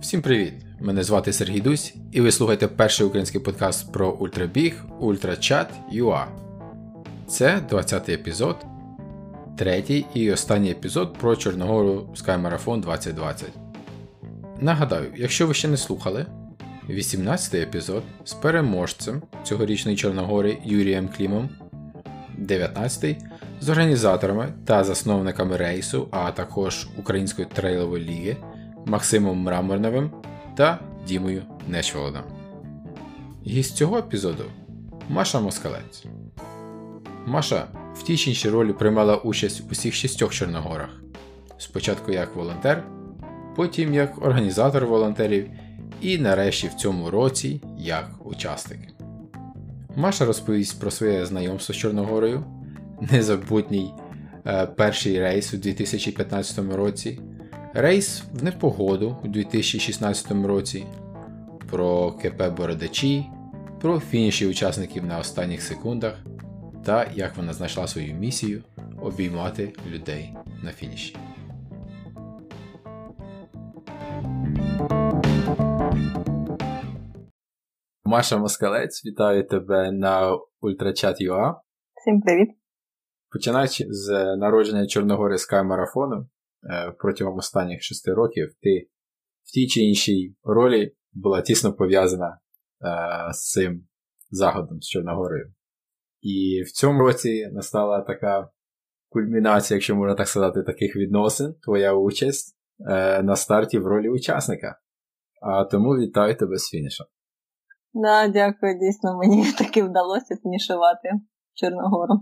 [0.00, 0.52] Всім привіт!
[0.80, 6.24] Мене звати Сергій Дусь, і ви слухаєте перший український подкаст про ультрабіг Ультрачат UA.
[7.28, 8.56] Це 20-й епізод,
[9.58, 13.48] третій і останній епізод про Чорногору Sky Marathon 2020.
[14.60, 16.26] Нагадаю, якщо ви ще не слухали,
[16.88, 21.48] 18-й епізод з переможцем цьогорічної Чорногори Юрієм Клімом,
[22.38, 23.16] 19-й
[23.60, 28.36] з організаторами та засновниками рейсу, а також Української трейлової ліги.
[28.86, 30.10] Максимом Мраморновим
[30.56, 32.22] та Дімою Нечволодом.
[33.46, 34.44] Гість цього епізоду
[35.08, 36.04] Маша Москалець.
[37.26, 41.02] Маша в тій чи іншій ролі приймала участь у всіх шістьох Чорногорах.
[41.58, 42.84] Спочатку як волонтер,
[43.56, 45.50] потім як організатор волонтерів
[46.00, 48.80] і нарешті в цьому році як учасник.
[49.96, 52.44] Маша розповість про своє знайомство з Чорногорою,
[53.12, 53.92] незабутній
[54.46, 57.20] е, перший рейс у 2015 році.
[57.74, 60.86] Рейс в непогоду у 2016 році,
[61.70, 63.26] про КП Бородачі,
[63.80, 66.14] про фініші учасників на останніх секундах
[66.84, 68.62] та як вона знайшла свою місію
[69.02, 71.16] обіймати людей на фініші.
[78.04, 81.54] Маша Москалець, вітаю тебе на Ультрачат.ua.
[81.94, 82.48] Всім привіт!
[83.30, 86.26] Починаючи з народження Чорногори Sky марафону,
[86.98, 88.88] протягом останніх шести років ти
[89.44, 93.86] в тій чи іншій ролі була тісно пов'язана е, з цим
[94.30, 95.52] заходом з Чорногорою.
[96.20, 98.50] І в цьому році настала така
[99.08, 102.56] кульмінація, якщо можна так сказати, таких відносин, твоя участь
[102.88, 104.78] е, на старті в ролі учасника.
[105.42, 107.06] А тому вітаю тебе з фінішем.
[107.92, 111.08] Да, дякую, дійсно, мені таки вдалося фінішувати
[111.54, 112.20] Чорногору.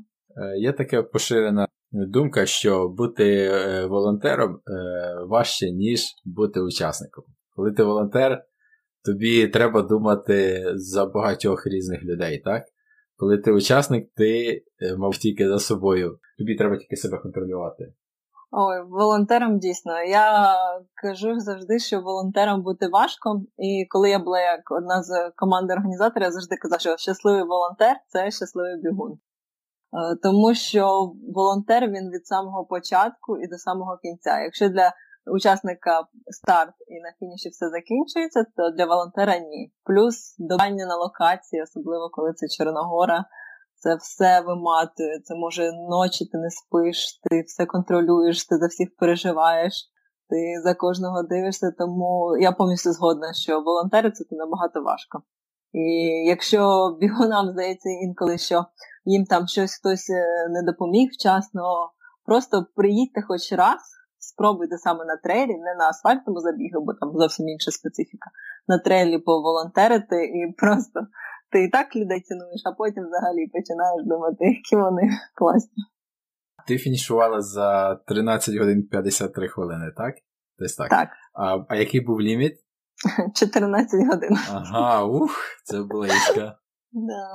[0.59, 7.25] Є така поширена думка, що бути е, волонтером е, важче, ніж бути учасником.
[7.57, 8.45] Коли ти волонтер,
[9.05, 12.63] тобі треба думати за багатьох різних людей, так?
[13.17, 17.93] Коли ти учасник, ти е, мав тільки за собою, тобі треба тільки себе контролювати.
[18.51, 20.03] Ой, волонтером дійсно.
[20.03, 20.55] Я
[21.03, 23.43] кажу завжди, що волонтером бути важко.
[23.59, 27.97] І коли я була як одна з команди організаторів, я завжди казав, що щасливий волонтер
[28.09, 29.19] це щасливий бігун.
[29.93, 34.41] Е, тому що волонтер він від самого початку і до самого кінця.
[34.41, 34.93] Якщо для
[35.33, 39.73] учасника старт і на фініші все закінчується, то для волонтера ні.
[39.85, 43.25] Плюс добання на локації, особливо коли це Чорногора,
[43.75, 45.21] це все виматує.
[45.25, 49.73] Це може ночі ти не спиш, ти все контролюєш, ти за всіх переживаєш.
[50.31, 55.23] Ти за кожного дивишся, тому я повністю згодна, що волонтери це набагато важко.
[55.73, 55.83] І
[56.27, 58.65] якщо бігунам здається інколи, що
[59.15, 61.63] їм там щось хтось е, не допоміг вчасно,
[62.25, 63.81] просто приїдьте хоч раз,
[64.19, 68.31] спробуйте саме на трейлі, не на асфальтному забігу, бо там зовсім інша специфіка,
[68.69, 71.01] на трейлі поволонтерити і просто
[71.51, 75.03] ти і так людей цінуєш, а потім взагалі починаєш думати, які вони
[75.35, 75.83] класні.
[76.67, 80.15] Ти фінішувала за 13 годин 53 хвилини, так?
[80.59, 80.91] Десь так.
[80.91, 81.09] Так.
[81.35, 82.55] А а який був ліміт?
[83.35, 84.37] 14 годин.
[84.51, 85.31] Ага, ух,
[85.65, 86.53] це близько.
[86.93, 87.29] Да.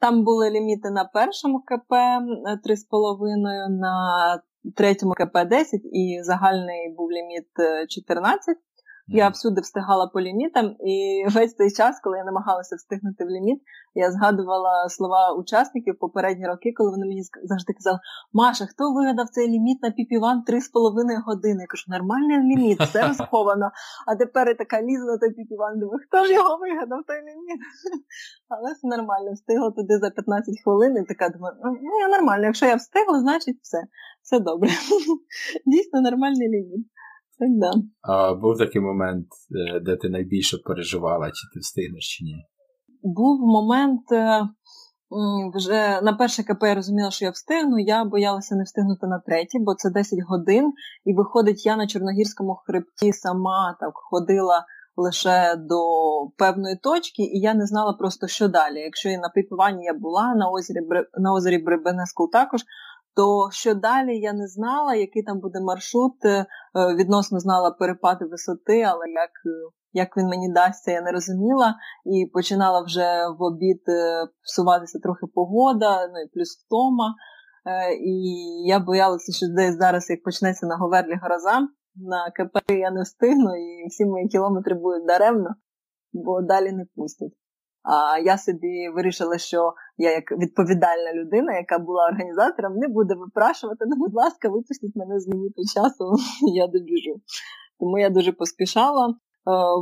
[0.00, 4.42] Там були ліміти на першому КП 3,5, на
[4.76, 7.46] третьому КП 10 і загальний був ліміт
[7.88, 8.56] 14.
[9.08, 13.62] Я всюди встигала по лімітам, і весь той час, коли я намагалася встигнути в ліміт,
[13.94, 17.98] я згадувала слова учасників попередні роки, коли вони мені завжди казали:
[18.32, 21.60] Маша, хто вигадав цей ліміт на піпіван 3,5 години?
[21.60, 23.70] Я кажу, нормальний ліміт, все розховано.
[24.06, 27.60] А тепер я така лізу на той піпіван, думаю, хто ж його вигадав, той ліміт?
[28.48, 32.66] Але все нормально, встигла туди за 15 хвилин, і така думаю, ну я нормально, якщо
[32.66, 33.78] я встигла, значить все,
[34.22, 34.70] все добре.
[35.66, 36.86] Дійсно нормальний ліміт.
[37.48, 37.72] Да.
[38.02, 42.36] А був такий момент, е, де ти найбільше переживала, чи ти встигнеш, чи ні?
[43.02, 44.12] Був момент.
[44.12, 44.48] Е,
[45.54, 47.78] вже на перше КП я розуміла, що я встигну.
[47.78, 50.72] Я боялася не встигнути на третє, бо це 10 годин.
[51.04, 54.64] І виходить, я на Чорногірському хребті сама так ходила
[54.96, 55.80] лише до
[56.38, 58.78] певної точки, і я не знала просто, що далі.
[58.78, 60.80] Якщо і на піпіванні я була на озері
[61.18, 62.60] на озері Бребенескул також,
[63.16, 66.24] то що далі я не знала, який там буде маршрут.
[66.24, 66.46] Е,
[66.94, 69.30] відносно знала перепади висоти, але як
[69.92, 71.74] як він мені дасться, я не розуміла.
[72.04, 77.14] І починала вже в обід е, псуватися трохи погода, ну і плюс втома.
[77.66, 78.14] Е, і
[78.66, 83.56] я боялася, що десь зараз, як почнеться на Говерлі гроза, на КП я не встигну,
[83.56, 85.50] і всі мої кілометри будуть даремно,
[86.12, 87.39] бо далі не пустять.
[87.82, 93.84] А я собі вирішила, що я як відповідальна людина, яка була організатором, не буде випрашувати.
[93.88, 96.12] Ну, будь ласка, випустіть мене з ліміту часу,
[96.54, 97.20] я добіжу.
[97.80, 99.14] Тому я дуже поспішала.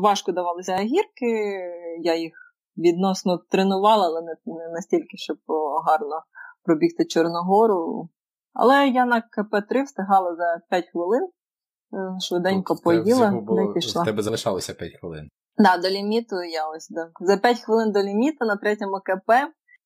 [0.02, 1.60] важко давалися гірки,
[2.00, 2.32] я їх
[2.76, 5.38] відносно тренувала, але не настільки, щоб
[5.86, 6.22] гарно
[6.64, 8.08] пробігти Чорногору.
[8.52, 14.02] Але я на КП-3 встигала за 5 хвилин, е, швиденько Тут поїла, було, пішла.
[14.02, 15.28] В тебе залишалося 5 хвилин.
[15.58, 17.10] Так, да, до ліміту я ось да.
[17.20, 19.30] За 5 хвилин до ліміту на третьому КП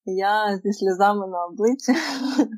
[0.04, 1.92] я зі сльозами на обличчі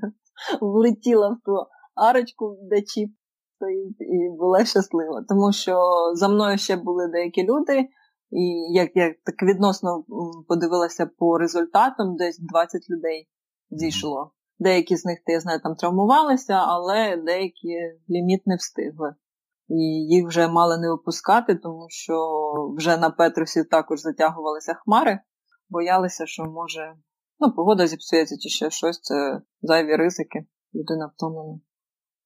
[0.61, 1.53] влетіла в ту
[1.95, 3.11] арочку, де чіп
[3.57, 5.25] стоїть, і була щаслива.
[5.29, 5.81] Тому що
[6.15, 7.89] за мною ще були деякі люди,
[8.31, 10.05] і як я так відносно
[10.49, 13.29] подивилася по результатам, десь 20 людей
[13.71, 14.33] зійшло.
[14.59, 17.79] Деякі з них, я знаю, там травмувалися, але деякі
[18.11, 19.15] ліміт не встигли.
[19.69, 19.83] І
[20.15, 22.19] їх вже мали не випускати, тому що
[22.77, 25.21] вже на Петрусі також затягувалися хмари,
[25.69, 26.95] боялися, що може
[27.39, 31.61] ну, погода зіпсується чи ще щось, це зайві ризики, людина втомлена.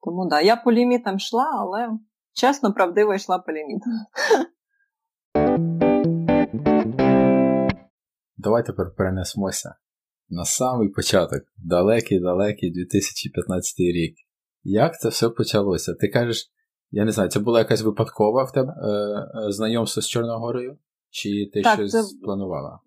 [0.05, 1.89] Тому так, да, я по лімітам йшла, але
[2.33, 3.93] чесно, правдиво йшла по лімітам.
[8.37, 9.75] Давай тепер перенесемося
[10.29, 14.17] на самий початок, далекий-далекий 2015 рік.
[14.63, 15.95] Як це все почалося?
[15.95, 16.51] Ти кажеш,
[16.91, 20.79] я не знаю, це була якась випадкова в тебе е, е, знайомство з Чорногорою?
[21.11, 22.03] Чи ти так, щось це...
[22.23, 22.81] планувала?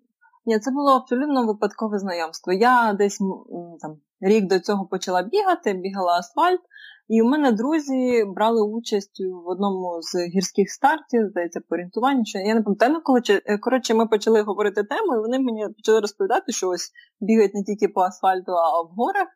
[0.46, 2.52] Ні, це було абсолютно випадкове знайомство.
[2.52, 3.18] Я десь
[3.80, 6.60] там рік до цього почала бігати, бігала асфальт,
[7.08, 12.24] і у мене друзі брали участь в одному з гірських стартів, здається, по орієнтуванню.
[12.24, 16.00] Що я не пам'ятаю, коли е, коротше, ми почали говорити тему, і вони мені почали
[16.00, 16.90] розповідати, що ось
[17.20, 19.28] бігають не тільки по асфальту, а в горах.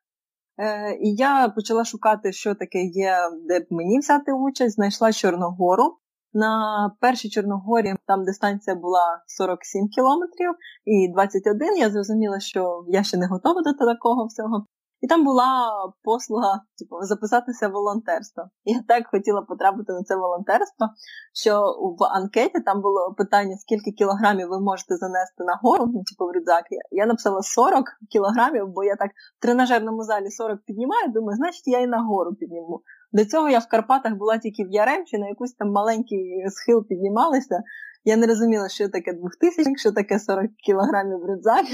[0.58, 3.17] Е, І я почала шукати, що таке є,
[3.49, 4.75] де б мені взяти участь.
[4.75, 5.97] Знайшла Чорногору.
[6.32, 10.50] На першій Чорногорі там дистанція була 47 кілометрів
[10.85, 11.76] і 21.
[11.76, 14.67] Я зрозуміла, що я ще не готова до такого всього.
[15.01, 15.71] І там була
[16.03, 18.45] послуга, типу, записатися в волонтерство.
[18.65, 20.87] Я так хотіла потрапити на це волонтерство,
[21.35, 21.53] що
[21.99, 26.33] в анкеті там було питання, скільки кілограмів ви можете занести на гору, ну, типу в
[26.33, 26.65] рюкзак.
[26.91, 31.79] Я написала 40 кілограмів, бо я так в тренажерному залі 40 піднімаю, думаю, значить я
[31.81, 32.83] і на гору підніму.
[33.13, 37.63] До цього я в Карпатах була тільки в Яремчі, на якусь там маленький схил піднімалася.
[38.05, 41.65] Я не розуміла, що таке 2000, що таке 40 кілограмів рюкзак.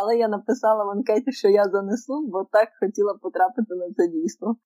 [0.00, 4.56] Але я написала в анкеті, що я занесу, бо так хотіла потрапити на це дійство.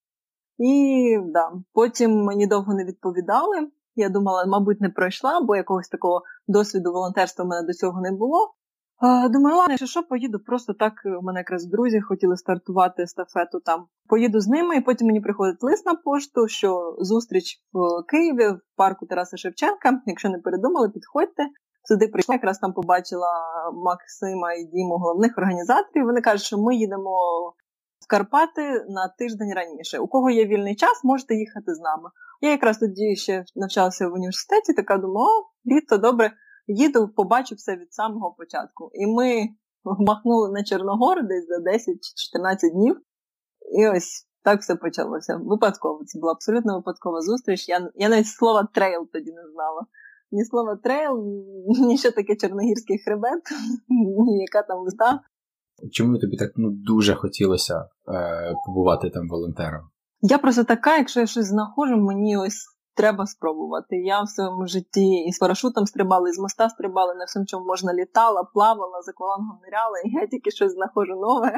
[0.59, 3.69] І да, потім мені довго не відповідали.
[3.95, 8.13] Я думала, мабуть, не пройшла, бо якогось такого досвіду волонтерства в мене до цього не
[8.13, 8.55] було.
[9.31, 10.93] Думаю, ладно, що що, поїду просто так.
[11.21, 13.87] У мене якраз друзі хотіли стартувати естафету там.
[14.09, 18.61] Поїду з ними, і потім мені приходить лист на пошту, що зустріч в Києві в
[18.77, 20.01] парку Тараса Шевченка.
[20.07, 21.43] Якщо не передумали, підходьте.
[21.89, 23.29] Сюди прийшла, якраз там побачила
[23.75, 26.07] Максима і Діму, головних організаторів.
[26.07, 27.11] Вони кажуть, що ми їдемо
[28.01, 29.99] в Карпати на тиждень раніше.
[29.99, 32.11] У кого є вільний час, можете їхати з нами.
[32.41, 36.33] Я якраз тоді ще навчалася в університеті, така думала, о, літо добре
[36.67, 38.91] їду, побачу все від самого початку.
[38.95, 39.49] І ми
[39.85, 41.97] махнули на Чорногор десь за 10
[42.33, 43.01] 14 днів.
[43.79, 45.41] І ось так все почалося.
[45.45, 46.05] Випадково.
[46.05, 47.69] Це була абсолютно випадкова зустріч.
[47.69, 49.87] Я я навіть слова трейл тоді не знала.
[50.35, 51.25] Ні слова трейл,
[51.87, 53.43] ні що таке чорногірський хребет,
[53.89, 55.21] ні яка там листа.
[55.93, 59.81] Чому тобі так ну, дуже хотілося е, побувати там волонтером?
[60.21, 63.97] Я просто така, якщо я щось знаходжу, мені ось треба спробувати.
[63.97, 67.67] Я в своєму житті і з парашутом стрибала, і з моста стрибала, на всьому чому
[67.67, 71.53] можна літала, плавала, за колангом ниряла, і я тільки щось знаходжу нове,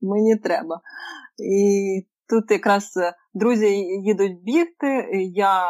[0.00, 0.80] мені треба.
[1.38, 3.66] І тут якраз е, друзі
[4.04, 5.64] їдуть бігти, я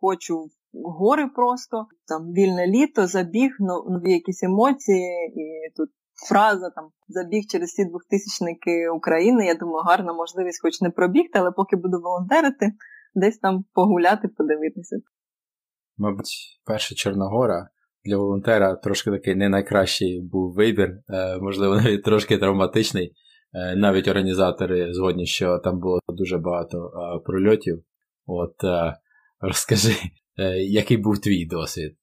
[0.00, 0.48] хочу
[0.84, 3.50] гори просто, там вільне літо, забіг,
[3.88, 5.90] нові якісь емоції, і тут
[6.28, 9.46] фраза там забіг через всі двохтисячники України.
[9.46, 12.72] Я думаю, гарна можливість, хоч не пробігти, але поки буду волонтерити
[13.14, 14.96] десь там погуляти, подивитися.
[15.96, 17.68] Мабуть, перша Чорногора
[18.04, 23.12] для волонтера трошки такий не найкращий був вибір, е, можливо, навіть трошки травматичний.
[23.54, 27.82] Е, навіть організатори згодні, що там було дуже багато е, прольотів.
[28.26, 28.54] От
[29.40, 29.92] розкажи,
[30.68, 31.96] який був твій досвід?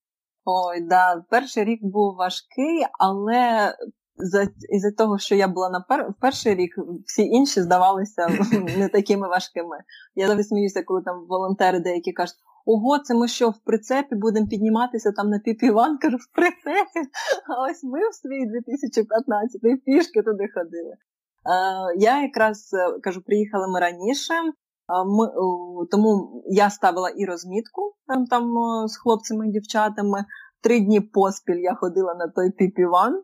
[0.46, 3.74] Ой, да, перший рік був важкий, але
[4.16, 6.13] за із-за того, що я була на пер...
[6.22, 6.75] перший рік,
[7.06, 8.28] всі інші здавалися
[8.78, 9.78] не такими важкими.
[10.16, 12.36] Я завжди сміюся, коли там волонтери деякі кажуть,
[12.66, 17.10] ого, це ми що в прицепі будемо підніматися там на піпіван, кажу, в прицепі.
[17.50, 20.94] А ось ми в свій 2015 пішки туди ходили.
[20.94, 20.98] Е,
[21.98, 24.34] я якраз е, кажу, приїхали ми раніше.
[25.06, 25.28] Ми,
[25.92, 28.54] Тому я ставила і розмітку там, там
[28.88, 30.25] з хлопцями і дівчатами.
[30.62, 33.24] Три дні поспіль я ходила на той піпіван.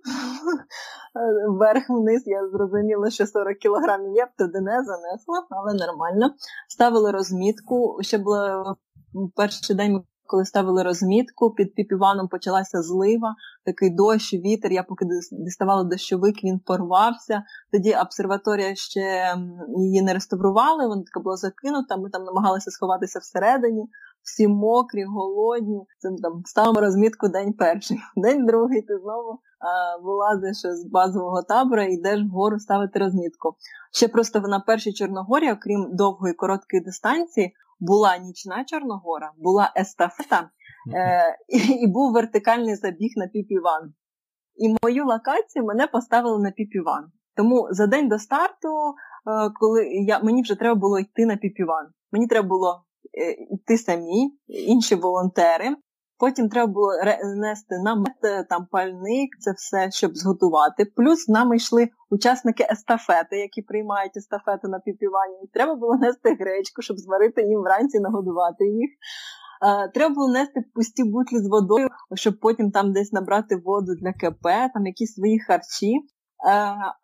[1.50, 6.34] Вверх-вниз я зрозуміла, що 40 кілограмів є, туди не занесла, але нормально.
[6.68, 7.98] Ставили розмітку.
[8.01, 8.75] Ще було
[9.36, 14.72] перший день коли ставили розмітку, під піпіваном почалася злива, такий дощ, вітер.
[14.72, 17.44] Я поки діставала дощовик, він порвався.
[17.72, 19.36] Тоді обсерваторія ще
[19.78, 21.98] її не реставрували, вона така була закинута.
[21.98, 23.86] Ми там намагалися сховатися всередині.
[24.24, 25.82] Всі мокрі, голодні.
[26.00, 28.82] Це там ставимо розмітку день перший, день другий.
[28.82, 33.56] Ти знову а, вилазиш з базового табора і йдеш вгору ставити розмітку.
[33.92, 40.50] Ще просто на першій Чорногорі, окрім довгої короткої дистанції, була нічна Чорногора, була естафета
[40.96, 41.38] е,
[41.84, 43.94] і, був вертикальний забіг на піпіван.
[44.56, 47.12] І мою локацію мене поставили на піпіван.
[47.36, 51.88] Тому за день до старту, е, коли я, мені вже треба було йти на піпіван.
[52.12, 52.86] Мені треба було
[53.22, 55.76] е, йти самі, інші волонтери.
[56.20, 56.92] Потім треба було
[57.36, 60.86] нести намет, е, там пальник, це все, щоб зготувати.
[60.86, 65.36] Плюс з нами йшли учасники естафети, які приймають естафету на піпівані.
[65.54, 68.90] Треба було нести гречку, щоб зварити їм вранці, нагодувати їх.
[69.94, 74.44] Треба було нести пусті бутлі з водою, щоб потім там десь набрати воду для КП,
[74.74, 75.94] там якісь свої харчі.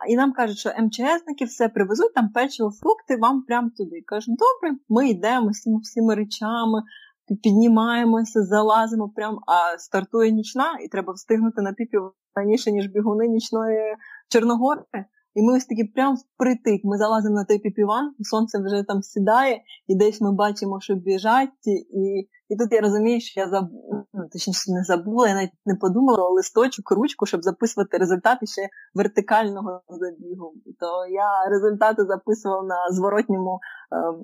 [0.07, 4.01] І нам кажуть, що МЧСники все привезуть, там печиво, фрукти вам прямо туди.
[4.05, 6.84] Кажуть, добре, ми йдемо з всіми речами,
[7.44, 13.96] піднімаємося, залазимо прям, а стартує нічна, і треба встигнути на піпів раніше, ніж бігуни нічної
[14.29, 14.82] Чорногори.
[15.36, 16.82] І ми ось такі прям впритик.
[16.84, 21.67] Ми залазимо на той піпіван, сонце вже там сідає, і десь ми бачимо, що біжать.
[21.67, 23.65] І і тут я розумію, що я заб...
[24.13, 29.82] ну, точніше не забула, я навіть не подумала листочок, ручку, щоб записувати результати ще вертикального
[29.89, 30.53] забігу.
[30.79, 33.60] То я результати записувала на зворотньому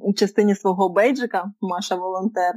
[0.10, 2.54] е, частині свого бейджика, Маша волонтер.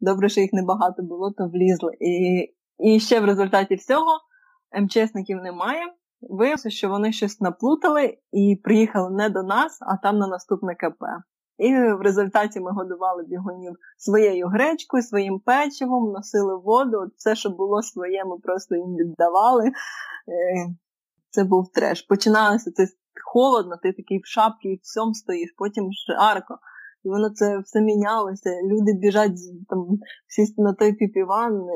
[0.00, 1.92] Добре, що їх небагато було, то влізли.
[2.00, 2.46] І
[2.78, 4.20] і ще в результаті всього
[4.82, 5.82] МЧСників немає.
[6.20, 11.02] Виявилося, що вони щось наплутали і приїхали не до нас, а там на наступне КП.
[11.58, 17.10] І в результаті ми годували бігунів своєю гречкою, своїм печивом, носили воду.
[17.16, 19.66] Все, що було своє, ми просто їм віддавали.
[19.66, 19.72] Е,
[21.30, 22.02] це був треш.
[22.02, 22.86] Починалося це
[23.32, 26.58] холодно, ти такий в шапці і всьому стоїш, потім жарко.
[27.04, 28.50] І воно це все мінялося.
[28.62, 29.38] Люди біжать
[29.68, 31.66] там сісти на той піпіван.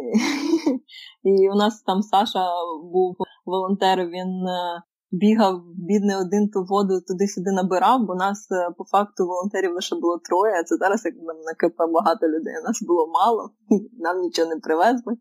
[1.22, 2.44] І у нас там Саша
[2.92, 3.16] був
[3.46, 5.54] волонтер, він е, бігав
[5.88, 10.54] бідний один ту воду туди-сюди набирав, бо нас е, по факту волонтерів лише було троє,
[10.60, 12.54] а це зараз як нам на КП багато людей.
[12.66, 13.50] Нас було мало,
[13.98, 15.14] нам нічого не привезли.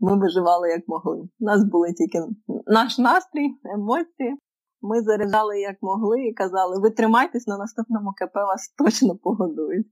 [0.00, 1.16] Ми виживали як могли.
[1.40, 2.18] У нас були тільки
[2.66, 4.36] наш настрій, емоції.
[4.82, 9.86] Ми заряджали як могли і казали, ви тримайтесь на наступному КП вас точно погодують.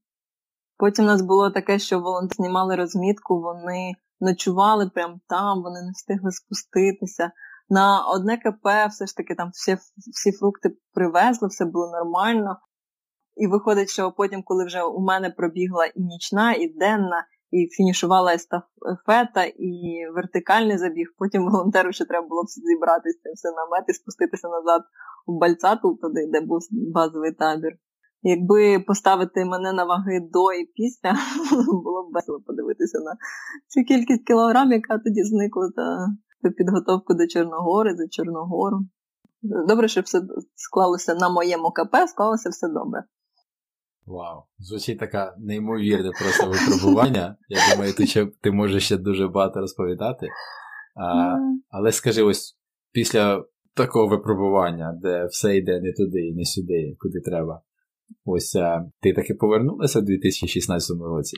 [0.77, 5.91] Потім у нас було таке, що волонтери знімали розмітку, вони ночували прямо там, вони не
[5.91, 7.33] встигли спуститися.
[7.69, 9.77] На одне КП все ж таки там всі,
[10.13, 12.59] всі фрукти привезли, все було нормально.
[13.37, 18.35] І виходить, що потім, коли вже у мене пробігла і нічна, і денна, і фінішувала
[18.35, 19.73] естафета, і
[20.15, 21.07] вертикальний забіг.
[21.19, 24.83] Потім волонтеру ще треба було зібратися все намет і спуститися назад
[25.27, 27.73] в Бальцату, туди, де був базовий табір.
[28.23, 31.13] Якби поставити мене на ваги до і після,
[31.85, 33.13] було б весело подивитися на
[33.69, 36.07] цю кількість кілограм, яка тоді зникла та
[36.51, 38.79] підготовку до Чорногори, за Чорногору.
[39.43, 40.23] Добре, що все
[40.55, 43.05] склалося на моєму КП, склалося все добре.
[44.07, 47.37] Вау, звучить таке неймовірне просто випробування.
[47.49, 50.29] Я думаю, ти ще, ти можеш ще дуже багато розповідати.
[50.97, 51.37] А.
[51.69, 52.59] Але скажи, ось
[52.93, 53.45] після
[53.75, 57.63] такого випробування, де все йде не туди і не сюди, куди треба.
[58.25, 61.37] Ось а, ти таки повернулася в 2016 році?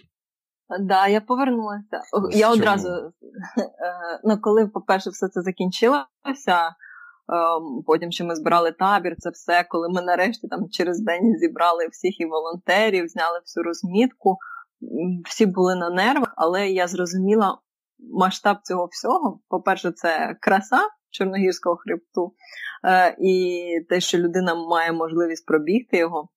[0.68, 2.00] Так, да, я повернулася.
[2.12, 2.54] Ось я чому?
[2.54, 3.12] одразу, е,
[4.25, 6.06] ну коли, по-перше, все це закінчилося.
[7.28, 11.88] Ем, потім ще ми збирали табір, це все, коли ми нарешті там через день зібрали
[11.88, 14.37] всіх і волонтерів, зняли всю розмітку.
[15.25, 17.59] Всі були на нервах, але я зрозуміла
[17.99, 19.40] масштаб цього всього.
[19.49, 20.80] По-перше, це краса
[21.11, 22.35] Чорногірського хребту,
[22.85, 26.28] е, і те, що людина має можливість пробігти його.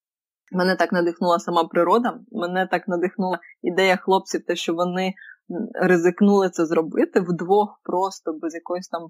[0.52, 5.14] Мене так надихнула сама природа, мене так надихнула ідея хлопців, те, що вони
[5.74, 9.10] ризикнули це зробити вдвох, просто без якоїсь там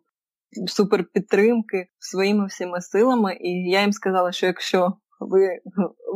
[0.67, 3.37] суперпідтримки своїми всіма силами.
[3.41, 5.59] І я їм сказала, що якщо ви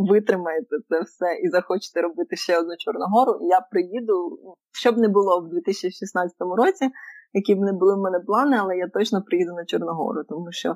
[0.10, 4.40] витримаєте це все і захочете робити ще одну Чорногору, я приїду,
[4.72, 6.90] щоб не було в 2016 році,
[7.34, 10.76] які б не були в мене плани, але я точно приїду на Чорногору, тому що.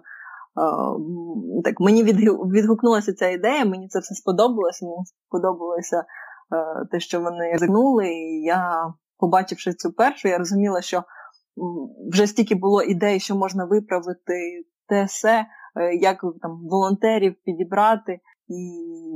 [1.64, 2.04] Так, Мені
[2.54, 4.86] відгукнулася ця ідея, мені це все сподобалося.
[4.86, 4.98] Мені
[5.28, 8.08] сподобалося uh, те, що вони ризикнули.
[8.08, 11.04] І я, побачивши цю першу, я розуміла, що
[12.12, 15.46] вже стільки було ідей, що можна виправити те все,
[15.76, 18.62] е, як там волонтерів підібрати, і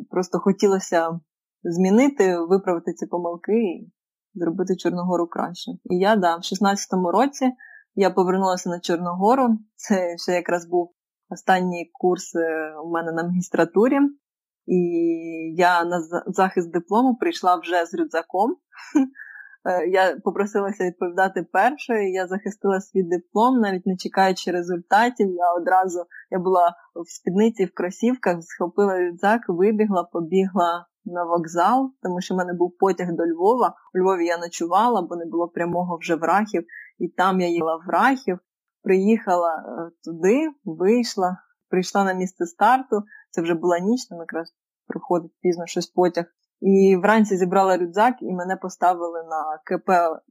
[0.09, 1.19] просто хотілося
[1.63, 3.53] змінити, виправити ці помилки.
[3.53, 3.91] і
[4.33, 5.71] зробити Чорногору краще.
[5.71, 7.51] І я, да, в 16-му році
[7.95, 9.57] я повернулася на Чорногору.
[9.75, 10.91] Це ще якраз був
[11.29, 13.99] останній курс е, у мене на магістратурі.
[14.65, 14.77] І
[15.57, 18.51] я на захист диплому прийшла вже з рюкзаком.
[19.65, 25.33] Е, я попросилася відповідати першою, я захистила свій диплом, навіть не чекаючи результатів.
[25.33, 32.21] Я одразу я була в спідниці в кросівках, схопила рюкзак, вибігла, побігла на вокзал, тому
[32.21, 33.75] що в мене був потяг до Львова.
[33.95, 36.63] У Львові я ночувала, бо не було прямого вже в Рахів.
[36.99, 38.39] І там я їла в Рахів,
[38.83, 41.37] приїхала е, туди, вийшла,
[41.69, 43.03] прийшла на місце старту.
[43.31, 44.53] Це вже була ніч, там якраз
[44.87, 46.25] приходить пізно щось потяг.
[46.61, 49.89] І вранці зібрала рюкзак і мене поставили на КП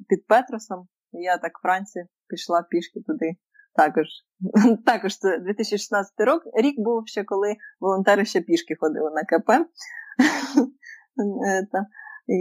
[0.09, 0.89] під Петросом.
[1.13, 3.33] І я так вранці пішла пішки туди.
[3.77, 4.07] Також
[4.87, 9.51] також це 2016 рік рік був ще, коли волонтери ще пішки ходили на КП.
[12.27, 12.37] І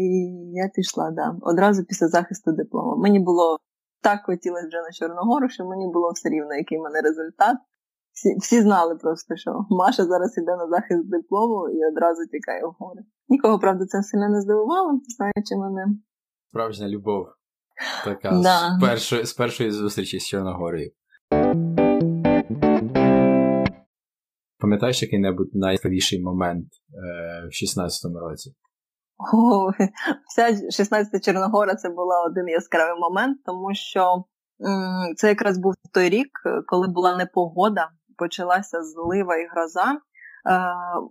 [0.54, 3.02] я пішла, да, одразу після захисту диплому.
[3.02, 3.58] Мені було
[4.02, 7.58] так хотілося вже на Чорногору, що мені було все рівно, який в мене результат.
[8.20, 12.76] Всі всі знали просто, що Маша зараз йде на захист диплому і одразу тікає в
[12.80, 13.02] гори.
[13.30, 15.86] Нікого, правда, це сильно не здивувало, знаючи мене.
[16.50, 17.28] Справжня любов.
[18.06, 18.78] Така да.
[18.78, 20.92] з, першої, з першої зустрічі з Чорногорією.
[24.60, 28.54] Пам'ятаєш який-небудь найяскравіший момент е, в 16-му році?
[29.34, 29.72] О,
[30.28, 36.10] Вся 16 Чорногора це був один яскравий момент, тому що м- це якраз був той
[36.10, 36.30] рік,
[36.68, 39.92] коли була непогода, почалася злива і гроза.
[39.92, 39.98] Е,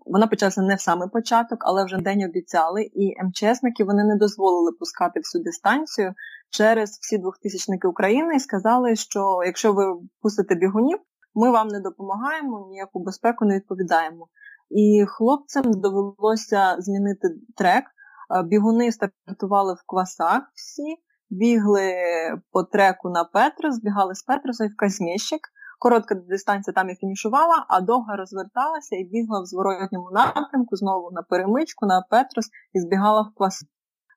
[0.06, 4.72] вона почалася не в самий початок, але вже день обіцяли, і МЧСники вони не дозволили
[4.72, 6.14] пускати всю дистанцію
[6.50, 9.84] через всі двохтисячники України і сказали, що якщо ви
[10.22, 10.98] пустите бігунів,
[11.34, 14.28] ми вам не допомагаємо, ніяку безпеку не відповідаємо.
[14.70, 17.84] І хлопцям довелося змінити трек.
[17.84, 20.96] Е, бігуни стартували в квасах всі,
[21.30, 21.94] бігли
[22.52, 25.40] по треку на Петрос, бігали з Петроса і в Казмєщик.
[25.78, 31.22] Коротка дистанція там і фінішувала, а довга розверталася і бігла в зворотньому напрямку знову на
[31.22, 33.64] перемичку, на Петрос і збігала в квас.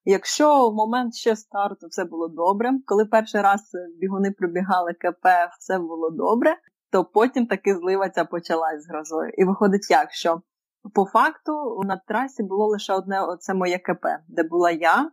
[0.05, 3.61] Якщо в момент ще старту все було добре, коли перший раз
[3.99, 5.27] бігуни пробігали КП,
[5.59, 6.55] все було добре,
[6.91, 9.31] то потім таки злива ця почалась з грозою.
[9.37, 10.41] І виходить, як що
[10.93, 15.11] по факту на трасі було лише одне оце моє КП, де була я,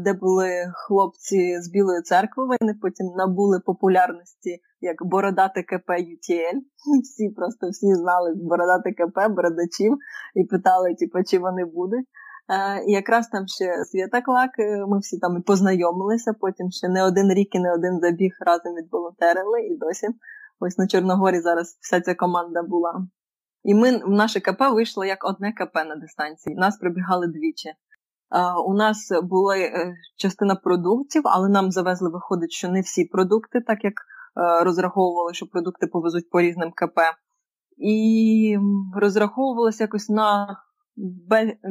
[0.00, 6.56] де були хлопці з Білої церкви, вони потім набули популярності як бородати КП UTL.
[7.02, 9.98] Всі просто всі знали бородати КП, бородачів
[10.34, 12.06] і питали, типу, чи вони будуть.
[12.86, 17.04] І якраз там ще Свята Клак, е, ми всі там і познайомилися, потім ще не
[17.04, 20.06] один рік і не один забіг разом відволонтерили, і досі
[20.60, 23.06] ось на Чорногорі зараз вся ця команда була.
[23.64, 26.56] І ми в наше КП вийшло як одне КП на дистанції.
[26.56, 27.70] Нас прибігали двічі.
[28.66, 33.84] У нас була е, частина продуктів, але нам завезли, виходить, що не всі продукти, так
[33.84, 36.98] як е, розраховували, що продукти повезуть по різним КП.
[37.78, 38.58] І
[38.94, 40.56] розраховувалося якось на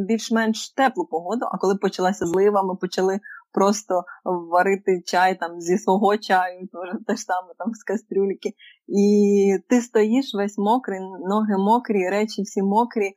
[0.07, 1.45] більш-менш теплу погоду.
[1.51, 3.19] А коли почалася злива, ми почали
[3.51, 4.03] просто
[4.51, 6.67] варити чай там зі свого чаю,
[7.07, 8.53] те ж саме там з кастрюльки.
[8.87, 13.13] І ти стоїш весь мокрий, ноги мокрі, речі всі мокрі.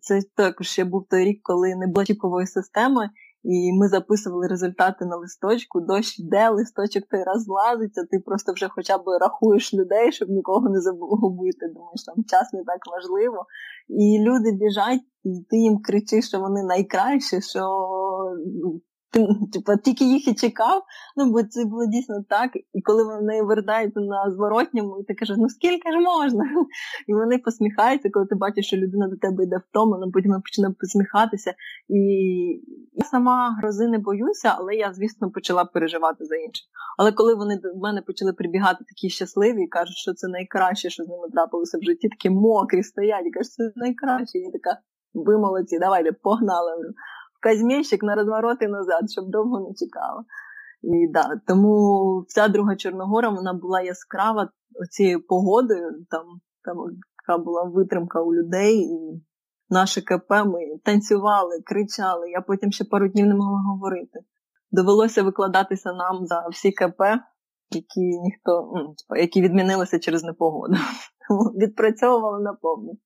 [0.00, 3.10] Це також ще був той рік, коли не було чіпової системи,
[3.44, 8.98] і ми записували результати на листочку, дощ йде, листочок той розлазиться, ти просто вже хоча
[8.98, 11.68] б рахуєш людей, щоб нікого не загубити.
[11.74, 13.46] Думаєш, там час не так важливо.
[13.88, 17.60] І люди біжать, і ти їм кричиш, що вони найкращі, що
[19.52, 20.82] Типу, тільки їх і чекав,
[21.16, 22.50] ну бо це було дійсно так.
[22.72, 26.44] І коли вони вертаються на зворотньому, і ти кажеш, ну скільки ж можна?
[27.08, 31.54] І вони посміхаються, коли ти бачиш, що людина до тебе йде втомлена, потім почне посміхатися.
[31.88, 32.00] І
[32.92, 36.66] я сама грози не боюся, але я, звісно, почала переживати за інших.
[36.98, 41.04] Але коли вони до мене почали прибігати такі щасливі і кажуть, що це найкраще, що
[41.04, 44.38] з ними трапилося в житті, такі мокрі стоять, і кажуть, що це найкраще.
[44.38, 44.80] І я така,
[45.14, 46.72] ви молодці, давайте, погнали
[47.40, 50.24] казмінщик на розворот і назад, щоб довго не чекала.
[50.82, 54.48] І да, Тому вся друга Чорногора вона була яскрава
[54.90, 56.24] цією погодою, там
[56.62, 56.76] там
[57.26, 59.22] така була витримка у людей, і
[59.70, 62.30] наше КП ми танцювали, кричали.
[62.30, 64.20] Я потім ще пару днів не могла говорити.
[64.70, 67.00] Довелося викладатися нам за всі КП,
[67.70, 70.74] які ніхто, ну, які відмінилися через непогоду.
[71.56, 72.98] Відпрацьовували наповну.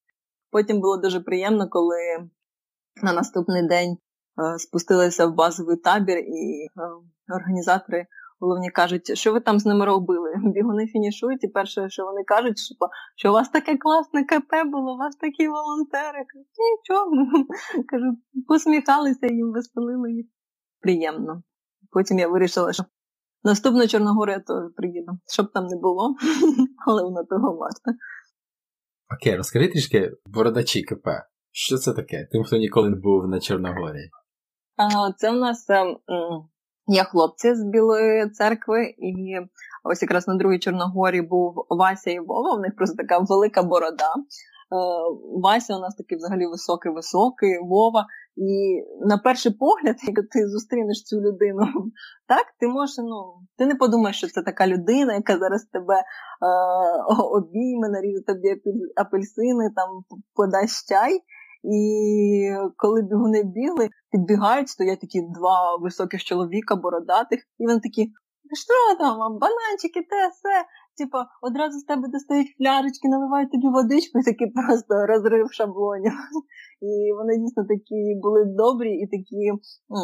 [0.51, 1.99] Потім було дуже приємно, коли
[3.03, 3.97] на наступний день
[4.59, 6.69] спустилися в базовий табір, і е,
[7.35, 8.07] організатори
[8.43, 10.31] головні кажуть, що ви там з ними робили.
[10.55, 12.75] Бігуни фінішують, і перше, що вони кажуть, що,
[13.17, 16.25] що у вас таке класне КП було, у вас такі волонтери.
[16.29, 17.11] Кажуть, Нічого.
[17.89, 18.17] Кажу,
[18.49, 20.27] посміхалися їм, веселили їх.
[20.81, 21.43] приємно.
[21.91, 22.85] Потім я вирішила, що
[23.45, 26.15] наступна Чорногора я теж приїду, щоб там не було,
[26.87, 27.99] але воно того варте.
[29.15, 31.09] Окей, розкажи трішки бородачі КП.
[31.51, 32.29] Що це таке?
[32.33, 34.11] Тим, хто ніколи не був на Чорногорії.
[35.17, 35.97] Це в нас ем,
[36.87, 39.37] є хлопці з Білої церкви, і
[39.85, 42.55] ось якраз на другій Чорногорі був Вася і Вова.
[42.57, 44.15] У них просто така велика борода.
[44.15, 44.77] Е,
[45.43, 48.07] Вася у нас такий взагалі високий-високий, Вова.
[48.37, 51.67] І на перший погляд, як ти зустрінеш цю людину,
[52.29, 56.05] так ти можеш, ну ти не подумаєш, що це така людина, яка зараз тебе е,
[57.09, 58.63] обійме, наріже тобі
[58.97, 59.89] апельсини, там
[60.35, 61.21] подасть чай.
[61.63, 68.03] І коли бігуни бігли, підбігають, стоять такі два високих чоловіка, бородатих, і вони такі,
[68.65, 70.65] що там, бананчики, те, все.
[70.99, 76.13] Типа, одразу з тебе достають флярочки, наливають тобі водичку, і такий просто розрив шаблонів.
[76.89, 79.43] І вони дійсно такі були добрі і такі
[79.89, 80.01] ну,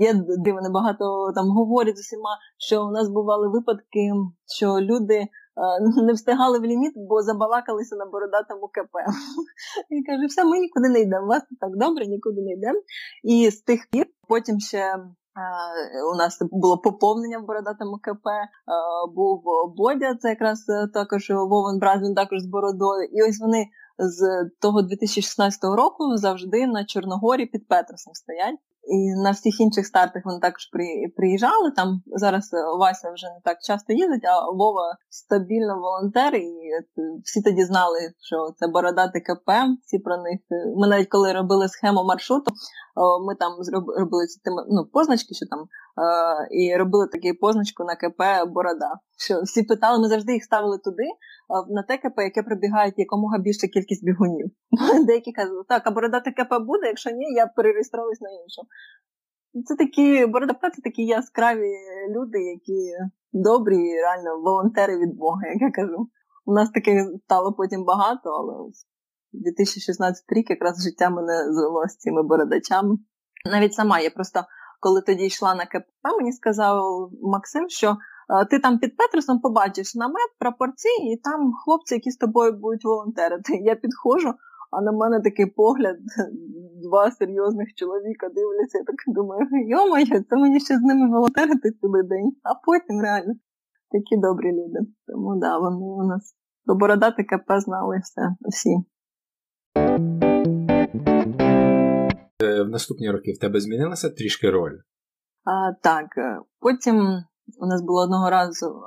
[0.00, 0.10] є,
[0.44, 4.12] де вони багато там говорять з усіма, що у нас бували випадки,
[4.56, 5.26] що люди
[6.06, 8.94] не встигали в ліміт, бо забалакалися на бородатому КП.
[9.90, 11.26] І каже, все, ми нікуди не йдемо.
[11.26, 12.80] Вас так добре, нікуди не йдемо.
[13.24, 14.94] І з тих пір потім ще.
[16.12, 18.26] У нас було поповнення в бородатому КП,
[19.14, 19.42] був
[19.76, 23.08] Бодя, це якраз е, також Вовен брат, також з бородою.
[23.12, 23.66] І ось вони
[23.98, 28.58] з того 2016 року завжди на Чорногорі під Петросом стоять.
[28.88, 30.62] І на всіх інших стартах вони також
[31.16, 31.70] приїжджали.
[31.76, 36.52] Там зараз е, Вася вже не так часто їздить, а Вова стабільно волонтер, і
[37.24, 39.50] всі тоді знали, що це бородати КП.
[39.84, 40.40] Всі про них.
[40.50, 42.50] Е, ми навіть коли робили схему маршруту,
[43.26, 45.66] ми там зробили ці ну, позначки, що там
[46.50, 48.92] і робили таку позначку на КП Борода.
[49.18, 51.04] Що всі питали, ми завжди їх ставили туди,
[51.68, 54.50] на те КП, яке прибігають якомога більша кількість бігунів.
[55.06, 58.62] Деякі казали, так, а бородати КП буде, якщо ні, я перереєструюсь на іншу.
[59.64, 61.72] Це такі бородапи, такі яскраві
[62.10, 62.92] люди, які
[63.32, 66.08] добрі, реально волонтери від Бога, як я кажу.
[66.46, 68.70] У нас таке стало потім багато, але
[69.32, 72.98] 2016 рік якраз життя мене звело з цими бородачами.
[73.50, 74.44] Навіть сама я просто
[74.80, 75.86] коли тоді йшла на КП,
[76.18, 76.82] мені сказав
[77.22, 77.96] Максим, що
[78.50, 83.56] ти там під Петросом побачиш намет, прапорці, і там хлопці, які з тобою будуть волонтерити.
[83.62, 84.34] Я підходжу,
[84.70, 85.96] а на мене такий погляд,
[86.82, 92.02] два серйозних чоловіка дивляться, я так думаю, йо-моє, це мені ще з ними волонтерити цілий
[92.02, 93.34] день, а потім реально
[93.90, 94.78] такі добрі люди.
[95.06, 96.34] Тому да, вони у нас
[96.66, 98.76] до бородати КП знали все, всі.
[102.42, 104.78] Е, в наступні роки в тебе змінилася трішки роль?
[105.44, 106.18] А, Так.
[106.18, 106.96] Е, потім
[107.60, 108.82] у нас було одного разу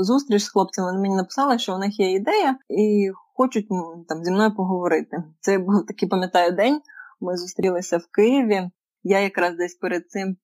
[0.00, 0.88] зустріч з хлопцями.
[0.88, 3.68] Вони мені написали, що у них є ідея і хочуть
[4.08, 5.24] там зі мною поговорити.
[5.40, 6.80] Це був такий, пам'ятаю, день.
[7.20, 8.70] Ми зустрілися в Києві.
[9.02, 10.36] Я якраз десь перед цим е,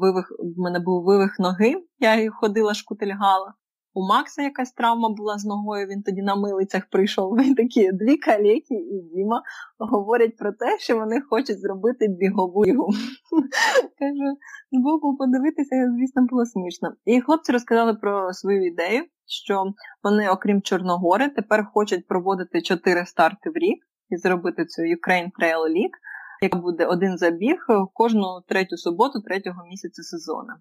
[0.00, 3.54] вивих, в мене був вивих ноги, я ходила, шкутильгала.
[3.94, 7.36] У Макса якась травма була з ногою, він тоді на милицях прийшов.
[7.36, 9.42] Він такі дві калеки і Діма
[9.78, 12.64] говорять про те, що вони хочуть зробити бігову.
[13.98, 14.36] Кажу,
[14.72, 16.92] збоку подивитися, звісно, було смішно.
[17.04, 19.64] І хлопці розказали про свою ідею, що
[20.02, 23.78] вони, окрім Чорногори, тепер хочуть проводити чотири старти в рік
[24.10, 25.96] і зробити цю Ukraine Trail League,
[26.42, 30.52] яка буде один забіг кожну третю суботу, третього місяця сезону.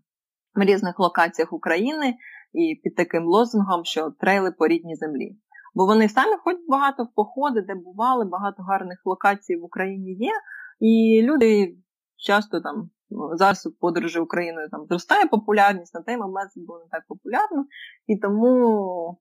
[0.56, 2.16] В різних локаціях України
[2.54, 5.38] і під таким лозунгом, що трейли по рідній землі.
[5.74, 10.32] Бо вони самі ходять багато в походи, де бували, багато гарних локацій в Україні є,
[10.80, 11.78] і люди
[12.18, 17.04] часто там ну, зараз подорожі Україною там зростає популярність, на той момент було не так
[17.08, 17.66] популярно.
[18.08, 19.20] І тому,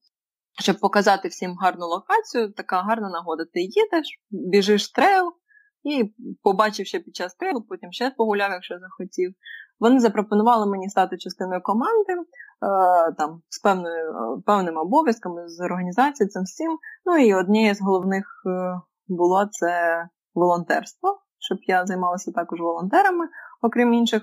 [0.61, 3.45] щоб показати всім гарну локацію, така гарна нагода.
[3.45, 5.33] Ти їдеш, біжиш трейл,
[5.83, 9.35] і побачив під час трейлу, потім ще погуляв, якщо захотів.
[9.81, 16.29] Вони запропонували мені стати частиною команди е, там з певною е, певними обов'язками з організації
[16.29, 16.79] цим всім.
[17.07, 23.29] Ну і однією з головних е, було це волонтерство, щоб я займалася також волонтерами,
[23.63, 24.23] окрім інших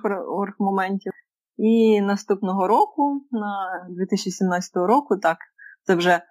[0.59, 1.11] моментів.
[1.57, 5.37] І наступного року, на 2017 року, так,
[5.83, 6.21] це вже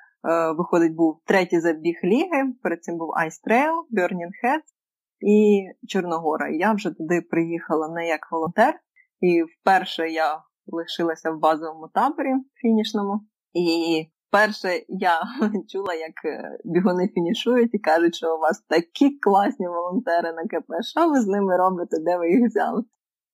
[0.57, 2.53] виходить, був третій забіг ліги.
[2.62, 4.76] Перед цим був Ice Trail, Burning Heads
[5.20, 6.48] і Чорногора.
[6.48, 8.74] Я вже туди приїхала не як волонтер,
[9.20, 13.20] і вперше я лишилася в базовому таборі фінішному.
[13.52, 15.20] І вперше я
[15.68, 20.70] чула, як е, бігуни фінішують і кажуть, що у вас такі класні волонтери на КП.
[20.83, 21.96] Що ви з ними робите?
[22.00, 22.85] Де ви їх взяли?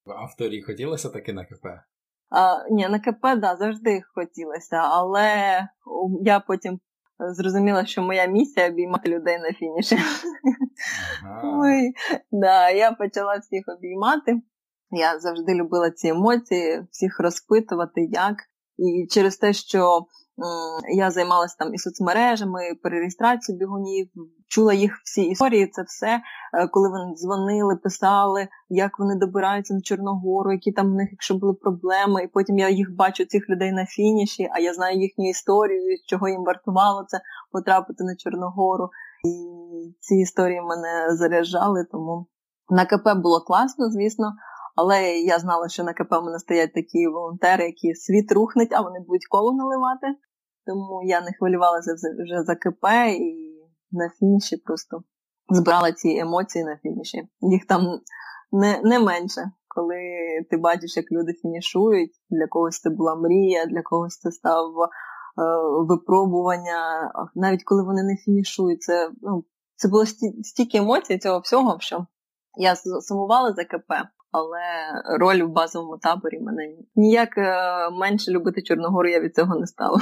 [0.07, 1.67] В авторі хотілося таки на КП?
[2.31, 5.29] А, Ні, на КП, да, завжди хотілося, але
[6.23, 6.81] я потім
[7.31, 9.99] зрозуміла, що моя місія обіймати людей на фініші.
[11.25, 11.41] Ага.
[11.45, 11.93] Ой,
[12.33, 14.43] да, Я почала всіх обіймати.
[14.91, 18.37] Я завжди любила ці емоції, всіх розпитувати, як.
[18.79, 20.07] І через те, що
[20.95, 24.09] я займалася там і соцмережами, і перереєстрацією бігунів,
[24.49, 25.67] чула їх всі історії.
[25.67, 26.21] Це все,
[26.55, 31.35] е, коли вони дзвонили, писали, як вони добираються на Чорногору, які там в них, якщо
[31.35, 32.25] були проблеми.
[32.25, 36.29] І потім я їх бачу цих людей на фініші, а я знаю їхню історію, чого
[36.29, 37.21] їм вартувало це
[37.53, 38.91] потрапити на Чорногору.
[39.25, 39.33] І
[40.01, 42.27] ці історії мене заряджали, тому
[42.71, 44.33] на КП було класно, звісно.
[44.77, 48.81] Але я знала, що на КП в мене стоять такі волонтери, які світ рухнуть, а
[48.81, 50.07] вони будуть коло наливати.
[50.67, 52.85] Тому я не хвилювалася вже за КП
[53.19, 53.53] і
[53.91, 55.03] на фініші просто
[55.49, 57.29] збирала ці емоції на фініші.
[57.41, 58.01] Їх там
[58.53, 60.01] не не менше, коли
[60.51, 62.13] ти бачиш, як люди фінішують.
[62.31, 64.89] Для когось це була мрія, для когось це став е,
[65.89, 67.13] випробування.
[67.35, 69.45] Навіть коли вони не фінішують, це ну,
[69.77, 70.07] це було
[70.43, 72.07] стільки емоцій цього всього, що
[72.59, 73.93] я сумувала за КП
[74.33, 74.61] але
[75.19, 77.57] роль в базовому таборі мене ніяк е,
[77.91, 79.99] менше любити Чорногору я від цього не стала.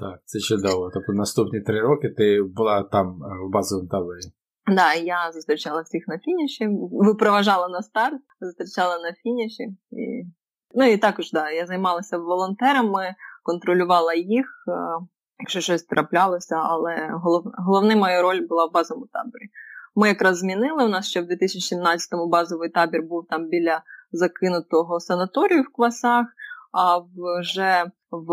[0.00, 0.90] Так, це чудово.
[0.94, 4.20] Тобто наступні три роки ти була там е, в базовому таборі.
[4.66, 9.62] Так, да, я зустрічала всіх на фініші, випроважала на старт, зустрічала на фініші.
[9.90, 10.24] І...
[10.74, 14.72] Ну і також, да, я займалася волонтерами, контролювала їх, е,
[15.38, 17.44] якщо щось траплялося, але голов...
[17.66, 19.50] головна моя роль була в базовому таборі.
[19.94, 20.84] Ми якраз змінили.
[20.84, 23.82] У нас ще в 2017-му базовий табір був там біля
[24.12, 26.26] закинутого санаторію в квасах,
[26.72, 28.30] а вже в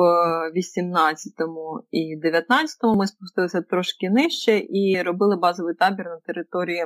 [0.58, 6.86] 18-му і 19-му ми спустилися трошки нижче і робили базовий табір на території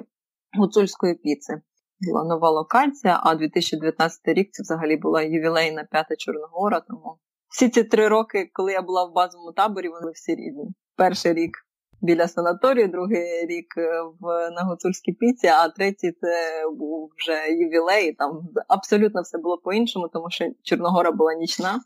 [0.57, 1.61] гуцульської піци.
[1.99, 6.81] Була нова локація, а 2019 рік це взагалі була ювілейна п'ята Чорногора.
[6.87, 7.17] Тому
[7.49, 10.65] всі ці три роки, коли я була в базовому таборі, вони всі різні.
[10.95, 11.57] Перший рік
[12.01, 18.13] біля санаторію, другий рік е, в на гуцульській піці, а третій це був вже ювілей.
[18.13, 21.81] Там абсолютно все було по-іншому, тому що Чорногора була нічна.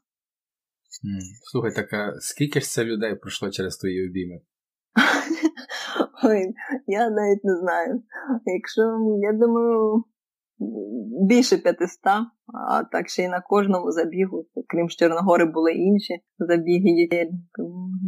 [1.52, 4.42] Слухай, так а скільки ж це людей пройшло через твої обійми?
[6.24, 6.54] Ой,
[6.88, 8.04] Я навіть не знаю.
[8.46, 8.82] Якщо
[9.22, 10.04] я думаю,
[11.30, 11.90] більше 500,
[12.54, 17.32] а так ще й на кожному забігу, крім Чорногори, були інші забіги дітей.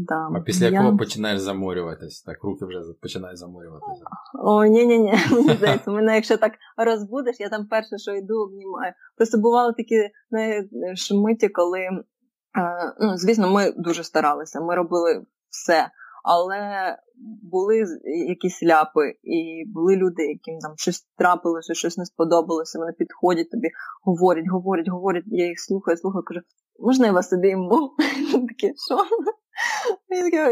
[0.08, 0.30] Да.
[0.36, 0.98] А після якого я...
[0.98, 2.22] починаєш заморюватись?
[2.22, 4.04] Так, руки вже починають заморюватися.
[4.44, 8.94] О, ні-ні-ні, мені здається, мене якщо так розбудеш, я там перше, що йду, обнімаю.
[9.18, 10.10] Просто бували такі
[10.96, 11.80] шмиті, коли,
[13.02, 15.92] ну, звісно, ми дуже старалися, ми робили все
[16.28, 16.60] але
[17.52, 17.84] були
[18.28, 22.80] якісь ляпи, і були люди, яким там щось трапилося, щось не сподобалося.
[22.80, 23.68] Вони підходять тобі,
[24.04, 25.24] говорять, говорять, говорять.
[25.28, 26.40] Я їх слухаю, слухаю, кажу,
[26.80, 27.92] можна я вас обійму?
[28.48, 28.98] Такі, що?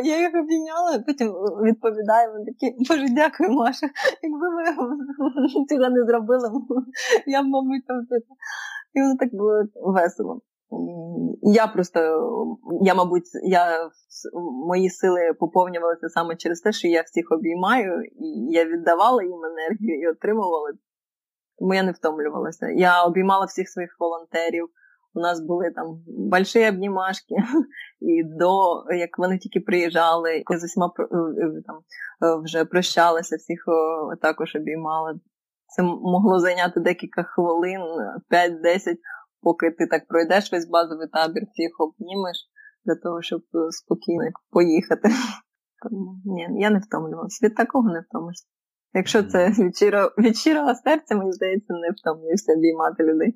[0.04, 1.28] Я їх обійняла, потім
[1.63, 3.88] відповідаю, вони такі, боже, дякую, Маша.
[4.23, 6.49] Якби ви цього не зробили,
[7.28, 8.08] я б, мабуть, там.
[8.93, 10.41] І воно так було весело.
[11.41, 11.99] Я просто,
[12.82, 13.89] я, мабуть, я
[14.67, 20.01] мої сили поповнювалися саме через те, що я всіх обіймаю, і я віддавала їм енергію
[20.01, 20.71] і отримувала.
[21.60, 22.69] Тому я не втомлювалася.
[22.69, 24.67] Я обіймала всіх своїх волонтерів.
[25.13, 27.36] У нас були там больші обнімашки,
[28.01, 33.65] і до як вони тільки приїжджали, з усіма е, е, там е, вже прощалися, всіх
[34.21, 35.19] також обіймала.
[35.67, 37.82] Це могло зайняти декілька хвилин,
[38.32, 38.95] 5-10,
[39.45, 42.38] поки ти так пройдеш весь базовий табір, всіх обнімеш
[42.86, 45.10] для того, щоб е, спокійно поїхати.
[45.84, 47.45] Тому ні, я не втомлювалася.
[47.45, 48.45] Від такого не втомишся.
[48.93, 53.34] Якщо це від щирого, від щирого серця, мені здається, не втомлюєшся обіймати людей.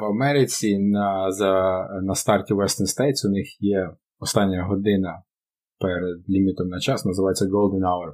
[0.00, 1.52] В Америці на за,
[2.02, 5.22] на старті Western States у них є остання година
[5.78, 8.12] перед лімітом на час, називається Golden Hour.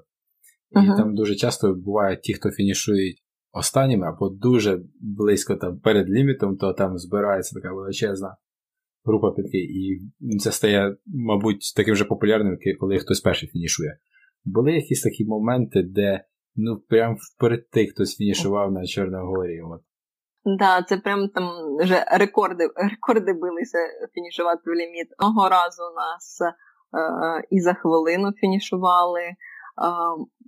[0.71, 0.97] І uh-huh.
[0.97, 3.26] там дуже часто бувають ті, хто фінішують
[3.57, 8.37] останніми, або дуже близько там перед лімітом, то там збирається така величезна
[9.05, 10.01] група підки, і
[10.39, 13.99] це стає, мабуть, таким же популярним, коли хтось перший фінішує.
[14.45, 16.25] Були якісь такі моменти, де
[16.57, 19.63] ну прям вперти хтось фінішував на Чорногорії.
[19.63, 19.81] От.
[20.59, 23.79] Да, це прям там вже рекорди рекорди билися
[24.15, 25.09] фінішувати в ліміт.
[25.19, 29.21] Одного разу нас е, і за хвилину фінішували.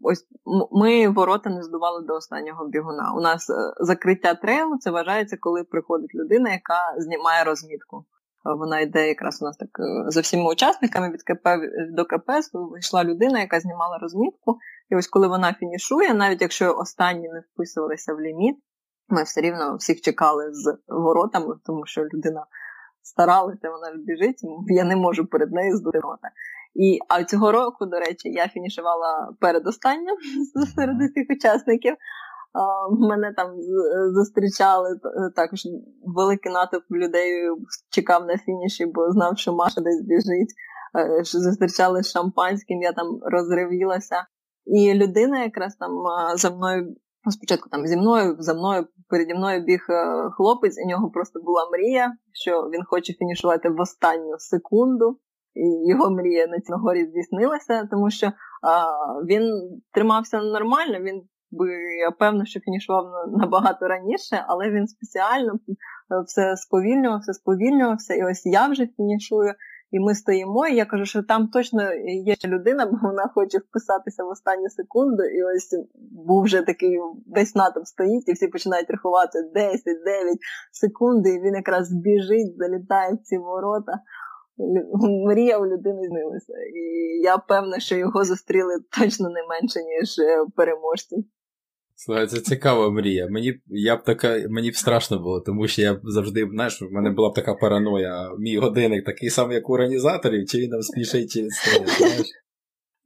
[0.03, 0.27] Ось
[0.73, 3.13] ми ворота не здували до останнього бігуна.
[3.17, 8.05] У нас е, закриття трейлу це вважається, коли приходить людина, яка знімає розмітку.
[8.45, 11.49] Вона йде якраз у нас так е, за всіма учасниками від КП
[11.91, 14.59] до КП вийшла людина, яка знімала розмітку.
[14.91, 18.57] І ось коли вона фінішує, навіть якщо останні не вписувалися в ліміт,
[19.09, 22.47] ми все рівно всіх чекали з воротами, тому що людина
[23.03, 26.31] старалася, вона біжить, я не можу перед нею здути рота.
[26.75, 30.11] І, А цього року, до речі, я фінішувала передостанньо
[30.77, 31.95] серед усіх учасників.
[32.99, 33.51] Мене там
[34.15, 35.01] зустрічали
[35.37, 35.61] також
[36.05, 37.33] великий натовп людей
[37.91, 40.55] чекав на фініші, бо знав, що Маша десь біжить.
[40.97, 44.27] Е, що зустрічали з шампанським, я там розривілася.
[44.67, 45.91] І людина якраз там
[46.35, 50.89] за мною, ну, спочатку там зі мною, за мною, переді мною біг е, хлопець, у
[50.89, 55.19] нього просто була мрія, що він хоче фінішувати в останню секунду.
[55.89, 58.33] Його мрія на цій горі здійснилася, тому що а,
[59.29, 59.43] він
[59.93, 61.69] тримався нормально, він би
[62.01, 63.07] я певна, що фінішував
[63.39, 65.59] набагато раніше, але він спеціально е,
[66.27, 69.55] все сповільнювався, сповільнювався, і ось я вже фінішую.
[69.91, 71.93] І ми стоїмо, і я кажу, що там точно
[72.25, 75.23] є людина, бо вона хоче вписатися в останню секунду.
[75.23, 75.75] І ось
[76.27, 80.39] був вже такий весь натовп стоїть, і всі починають рахувати 10, 9
[80.73, 83.93] секунд, і він якраз біжить, залітає в ці ворота.
[85.27, 86.53] Мрія у людини знилася.
[86.75, 86.81] І
[87.23, 90.55] я певна, що його зустріли точно не менше, ніж переможців.
[90.57, 91.17] переможці.
[92.01, 93.29] Слухай, це цікава мрія.
[93.31, 97.11] Мені я б така, мені б страшно було, тому що я завжди, знаєш, в мене
[97.11, 98.31] була б така параноя.
[98.39, 102.33] Мій годинник такий самий, як у організаторів, чи він успішний, чи відстоїть.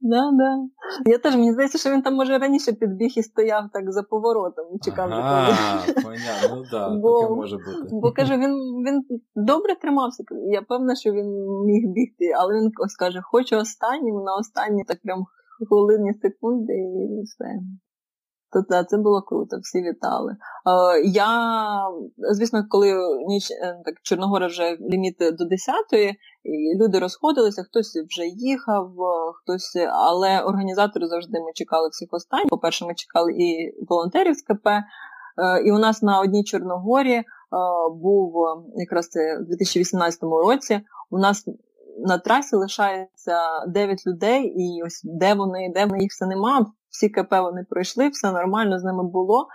[0.05, 0.67] Да, да.
[1.11, 4.65] Я теж мені здається, що він там може раніше підбіг і стояв так за поворотом,
[4.81, 7.89] чекав ага, понятно, ну да, бо, таке може бути.
[7.91, 8.53] Бо каже, він
[8.87, 9.03] він
[9.35, 10.23] добре тримався.
[10.51, 11.27] Я певна, що він
[11.65, 15.25] міг бігти, але він ось каже, хочу останнім, на останні так прям
[15.67, 17.45] хвилини, секунди і все.
[18.53, 20.31] То да, це було круто, всі вітали.
[20.31, 21.29] Е, Я,
[22.31, 22.93] звісно, коли
[23.27, 26.13] ніч е, так Чорногора вже ліміт до 10-ї,
[26.81, 28.91] люди розходилися, хтось вже їхав,
[29.35, 32.49] хтось, але організатори завжди ми чекали всіх останніх.
[32.49, 34.67] По-перше, ми чекали і волонтерів з КП.
[35.37, 37.23] Е, і у нас на одній Чорногорі е,
[38.01, 38.33] був
[38.75, 40.81] якраз це в 2018 році.
[41.09, 41.45] У нас
[41.97, 47.09] на трасі лишається 9 людей, і ось де вони, де вони їх все нема всі
[47.09, 49.47] КП вони пройшли, все нормально з ними було.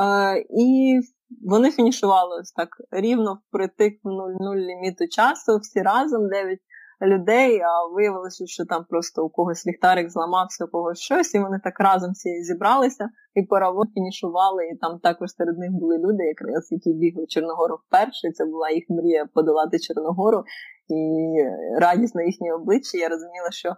[0.00, 1.00] Е, І
[1.42, 6.58] вони фінішували ось так рівно впритик в 0-0 ліміту часу, всі разом, 9
[7.06, 11.60] людей, а виявилося, що там просто у когось ліхтарик зламався, у когось щось, і вони
[11.64, 16.68] так разом всі зібралися і паровоз фінішували, і там також серед них були люди, якраз
[16.70, 18.32] які бігли Чорногору вперше.
[18.34, 20.44] Це була їх мрія подолати Чорногору,
[20.88, 21.34] і
[21.80, 22.98] радість на їхній обличчі.
[22.98, 23.74] Я розуміла, що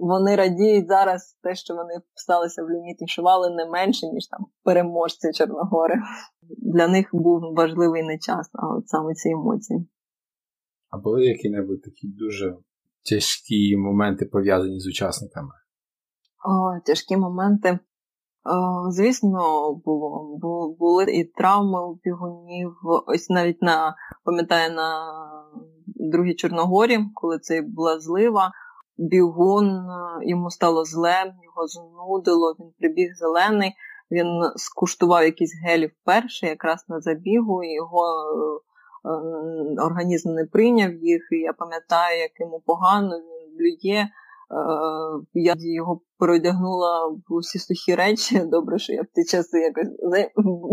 [0.00, 5.32] вони радіють зараз те, що вони вписалися в ліміт і не менше, ніж там переможці
[5.32, 5.94] Чорногори.
[6.58, 9.88] Для них був важливий не час, а от саме ці емоції.
[10.96, 12.56] А були які-небудь такі дуже
[13.10, 15.50] тяжкі моменти пов'язані з учасниками?
[16.44, 17.78] О, Тяжкі моменти.
[18.90, 20.36] Звісно, було.
[20.78, 22.72] Були і травми у бігунів.
[23.06, 25.12] Ось навіть на пам'ятаю на
[25.84, 28.52] другій Чорногорі, коли це була злива
[28.98, 29.86] бігун,
[30.22, 33.72] йому стало зле, його знудило, він прибіг зелений,
[34.10, 38.02] він скуштував якісь гелі вперше, якраз на забігу, і його
[39.78, 41.28] організм не прийняв їх.
[41.32, 44.08] І я пам'ятаю, як йому погано, він блює.
[44.50, 44.58] Е,
[45.34, 48.38] я його переодягнула в усі сухі речі.
[48.50, 49.88] Добре, що я в ті часи якось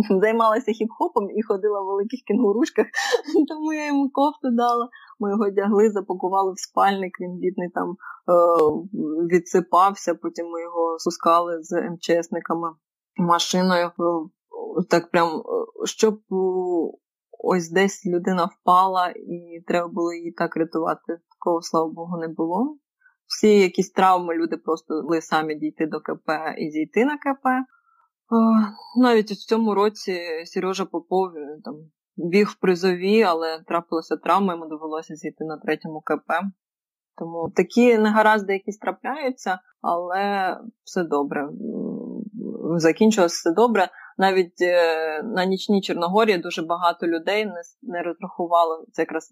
[0.21, 2.85] займалася хіп-хопом і ходила в великих кінгурушках,
[3.47, 4.89] тому я йому кофту дала.
[5.19, 7.95] Ми його одягли, запакували в спальник, він бідний там е,
[9.33, 12.69] відсипався, потім ми його спускали з МЧСниками
[13.17, 13.91] машиною.
[14.89, 15.43] Так прям,
[15.85, 16.19] щоб
[17.43, 21.19] ось десь людина впала і треба було її так рятувати.
[21.39, 22.77] Такого, слава Богу, не було
[23.33, 27.47] всі якісь травми люди просто могли самі дійти до КП і зійти на КП.
[28.97, 31.31] Навіть у цьому році Сережа Попов
[31.63, 31.75] там
[32.17, 36.31] біг в призові, але трапилася травма, йому довелося зійти на третьому КП.
[37.17, 41.49] Тому такі негаразди якісь трапляються, але все добре.
[42.75, 43.89] Закінчилось все добре.
[44.17, 48.85] Навіть е, на нічній Чорногорі дуже багато людей не не розрахувало.
[48.91, 49.29] Це якраз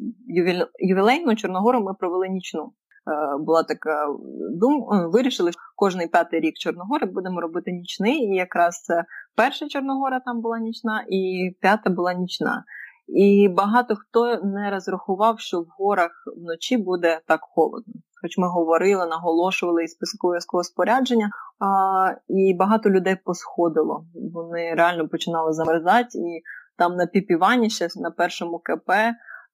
[0.79, 2.63] ювілейну Чорногору ми провели нічну.
[3.07, 4.07] Е, була така
[4.51, 8.17] думка, е, вирішили, що кожний п'ятий рік Чорногори будемо робити нічний.
[8.17, 8.87] І якраз
[9.35, 12.63] перша Чорногора там була нічна, і п'ята була нічна.
[13.07, 17.93] І багато хто не розрахував, що в горах вночі буде так холодно.
[18.21, 24.05] Хоч ми говорили, наголошували із військового спорядження, а, і багато людей посходило.
[24.33, 26.41] Вони реально починали замерзати, і
[26.77, 28.91] там на піпівані ще на першому КП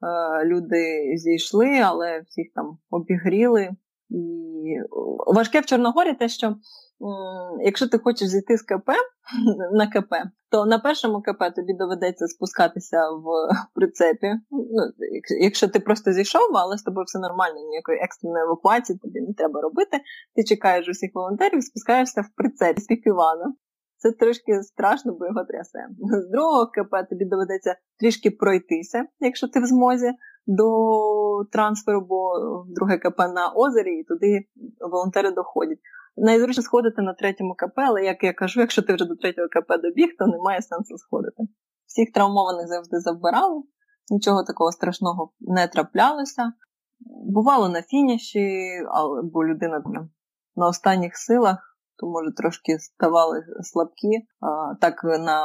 [0.03, 3.69] Е, люди зійшли, але всіх там обігріли.
[4.09, 4.75] І
[5.27, 6.55] важке в Чорногорі те, що
[7.61, 8.89] якщо ти хочеш зійти з КП
[9.73, 10.13] на КП,
[10.51, 13.23] то на першому КП тобі доведеться спускатися в
[13.75, 14.27] прицепі.
[14.51, 14.83] Ну,
[15.41, 19.61] Якщо ти просто зійшов, але з тобою все нормально, ніякої екстреної евакуації тобі не треба
[19.61, 19.97] робити.
[20.35, 23.53] Ти чекаєш усіх волонтерів, спускаєшся в прицепі з Івана.
[24.07, 25.87] Це трошки страшно, бо його трясе.
[25.99, 30.11] З другого КП тобі доведеться трішки пройтися, якщо ти в змозі,
[30.45, 30.65] до
[31.51, 32.33] трансферу, бо
[32.75, 34.45] друге КП на озері, і туди
[34.91, 35.79] волонтери доходять.
[36.17, 39.81] Найзручніше сходити на третьому КП, але як я кажу, якщо ти вже до третього КП
[39.81, 41.43] добіг, то немає сенсу сходити.
[41.85, 43.63] Всіх травмованих завжди забирали,
[44.09, 46.53] нічого такого страшного не траплялося.
[47.33, 48.69] Бувало на фініші,
[49.23, 49.83] бо людина
[50.55, 54.27] на останніх силах, то може трошки ставали слабкі.
[54.39, 55.39] А, Так на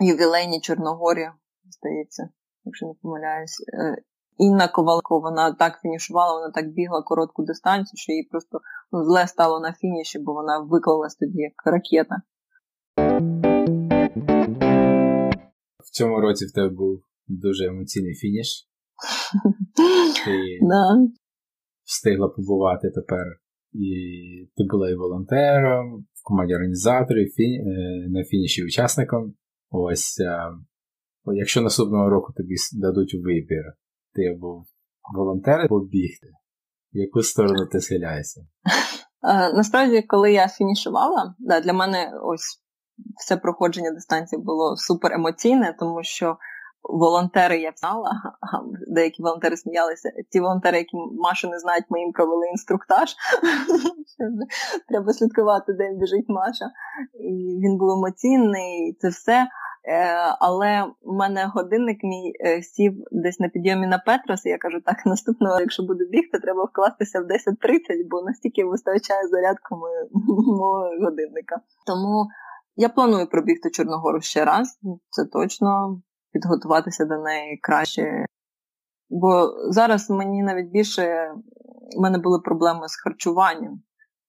[0.00, 1.28] ювілейній Чорногорі,
[1.70, 2.28] здається,
[2.64, 3.64] якщо не помиляюсь.
[3.74, 4.02] Е,
[4.38, 8.60] Інна Ковалко, вона так фінішувала, вона так бігла коротку дистанцію, що їй просто
[8.92, 12.16] ну, зле стало на фініші, бо вона виклалась тоді як ракета.
[15.78, 18.68] В цьому році в тебе був дуже емоційний фініш.
[20.24, 20.98] Ти да.
[21.84, 23.39] встигла побувати тепер.
[23.72, 23.90] І
[24.56, 27.42] ти була і волонтером, в команді організаторів, фі...
[27.42, 29.34] Е, на фініші учасником.
[29.70, 30.50] Ось, а,
[31.32, 33.64] якщо наступного року тобі дадуть вибір,
[34.14, 34.66] ти був
[35.14, 36.26] волонтер побігти,
[36.92, 38.40] в яку сторону ти схиляєшся?
[38.40, 42.62] Е, насправді, коли я фінішувала, да, для мене ось
[43.18, 46.36] все проходження дистанції було супер емоційне, тому що
[46.82, 48.10] волонтери я знала,
[48.88, 50.10] деякі волонтери сміялися.
[50.30, 53.14] Ті волонтери, які Машу не знають, ми їм провели інструктаж.
[54.88, 56.70] Треба слідкувати, де біжить Маша.
[57.20, 59.48] І Він був емоційний, це все.
[59.84, 64.58] Е, але в мене годинник мій е, сів десь на підйомі на Петрос, і я
[64.58, 67.28] кажу, так, наступного, якщо буду бігти, треба вкластися в 10.30,
[68.10, 69.76] бо настільки вистачає зарядку
[70.58, 71.60] мого годинника.
[71.86, 72.26] Тому
[72.76, 74.78] я планую пробігти Чорногору ще раз,
[75.10, 76.00] це точно,
[76.32, 78.26] підготуватися до неї краще.
[79.10, 81.34] Бо зараз мені навіть більше
[81.96, 83.82] в мене були проблеми з харчуванням.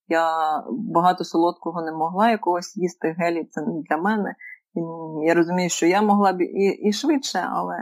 [0.07, 0.27] Я
[0.69, 4.35] багато солодкого не могла якогось їсти, гелі це не для мене.
[5.23, 7.77] Я розумію, що я могла б і і швидше, але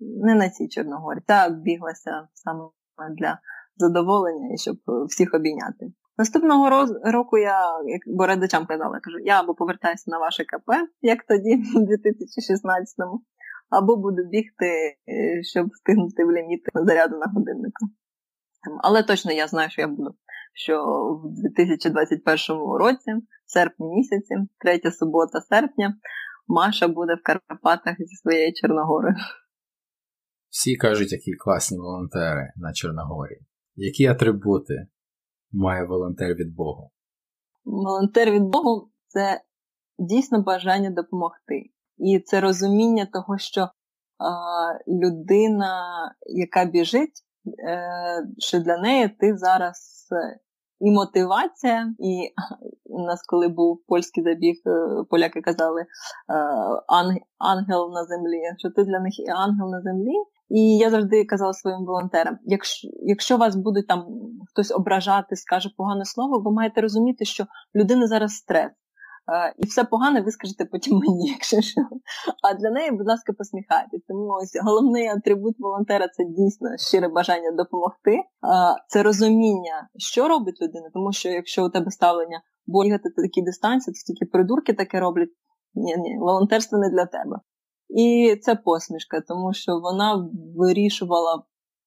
[0.00, 1.18] не на цій Чорногорі.
[1.26, 2.64] Та біглася саме
[3.18, 3.38] для
[3.76, 4.76] задоволення і щоб
[5.08, 5.92] всіх обійняти.
[6.18, 11.56] Наступного року я, як бородачам казала, кажу, я або повертаюся на ваше КП, як тоді,
[11.74, 13.22] в 2016-му,
[13.70, 14.66] або буду бігти,
[15.08, 17.86] е, щоб встигнути в ліміт заряду на годиннику.
[18.82, 20.14] Але точно я знаю, що я буду.
[20.54, 20.84] Що
[21.24, 23.12] в 2021 році,
[23.46, 25.94] в серпні місяці, третя субота серпня,
[26.48, 29.14] Маша буде в Карпатах зі своєю Чорногорою.
[30.48, 33.38] Всі кажуть, які класні волонтери на Чорногорі.
[33.74, 34.86] Які атрибути
[35.52, 36.90] має волонтер від Богу?
[37.64, 39.40] Волонтер від Богу це
[39.98, 41.70] дійсно бажання допомогти.
[41.96, 44.28] І це розуміння того, що а,
[44.88, 45.82] людина,
[46.26, 47.24] яка біжить,
[47.68, 50.38] Е, що для неї ти зараз е,
[50.80, 52.28] і мотивація, і
[52.84, 55.86] у нас, коли був польський забіг, е, поляки казали
[57.38, 60.14] ангел на землі, що ти для них і ангел на землі.
[60.48, 64.06] І я завжди казала своїм волонтерам: якщо якщо вас будуть там
[64.50, 68.70] хтось ображати, скаже погане слово, ви маєте розуміти, що людина зараз стрес.
[69.58, 71.80] І все погане ви скажете потім мені, якщо що.
[72.42, 74.02] А для неї, будь ласка, посміхайтесь.
[74.08, 78.22] Тому ось головний атрибут волонтера це дійсно щире бажання допомогти.
[78.88, 84.12] Це розуміння, що робить людина, тому що якщо у тебе ставлення бігати такі дистанції, то
[84.12, 85.30] тільки придурки таке роблять.
[85.74, 87.36] Ні, ні, волонтерство не для тебе.
[87.88, 91.44] І це посмішка, тому що вона вирішувала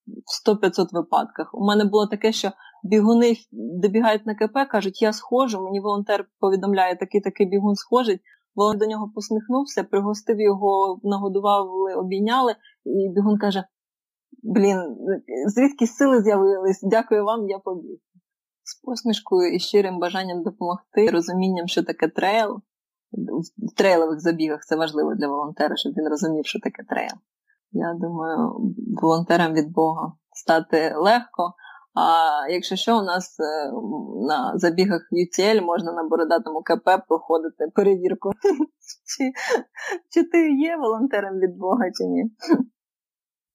[0.07, 1.49] в 100-500 випадках.
[1.53, 2.51] У мене було таке, що
[2.83, 5.63] бігуни добігають на КП, кажуть, я схожу.
[5.63, 8.19] Мені волонтер повідомляє, такий такий бігун схожий.
[8.55, 13.63] Волонтер до нього посміхнувся, пригостив його, нагодував, обійняли, і бігун каже:
[14.43, 14.97] Блін,
[15.47, 16.79] звідки сили з'явились?
[16.83, 17.99] Дякую вам, я побіг.
[18.63, 22.61] З посмішкою і щирим бажанням допомогти, розумінням, що таке трейл.
[23.57, 27.17] В трейлових забігах це важливо для волонтера, щоб він розумів, що таке трейл.
[27.71, 28.53] Я думаю,
[29.01, 31.53] волонтерам від Бога стати легко.
[31.93, 33.71] А якщо що, у нас е,
[34.27, 38.31] на забігах UTL можна на бородатому КП проходити перевірку,
[39.17, 39.31] чи
[40.09, 42.23] чи ти є волонтером від Бога, чи ні.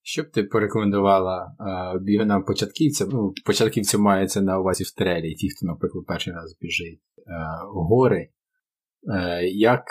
[0.03, 3.09] Що б ти порекомендувала е, бігунам початківцям?
[3.09, 7.33] Ну, початківцям мається на увазі в трелі, ті, хто, наприклад, перший раз біжить е,
[7.75, 8.29] гори,
[9.53, 9.85] як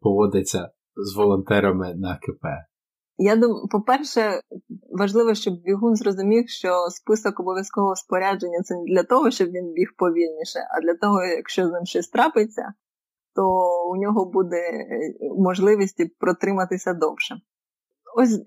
[0.00, 2.44] поводиться з волонтерами на КП?
[3.18, 4.40] Я думаю, по-перше,
[4.98, 9.88] важливо, щоб бігун зрозумів, що список обов'язкового спорядження це не для того, щоб він біг
[9.98, 12.72] повільніше, а для того, якщо з ним щось трапиться,
[13.34, 13.42] то
[13.90, 14.86] у нього буде
[15.38, 17.34] можливість протриматися довше.
[18.16, 18.42] Ось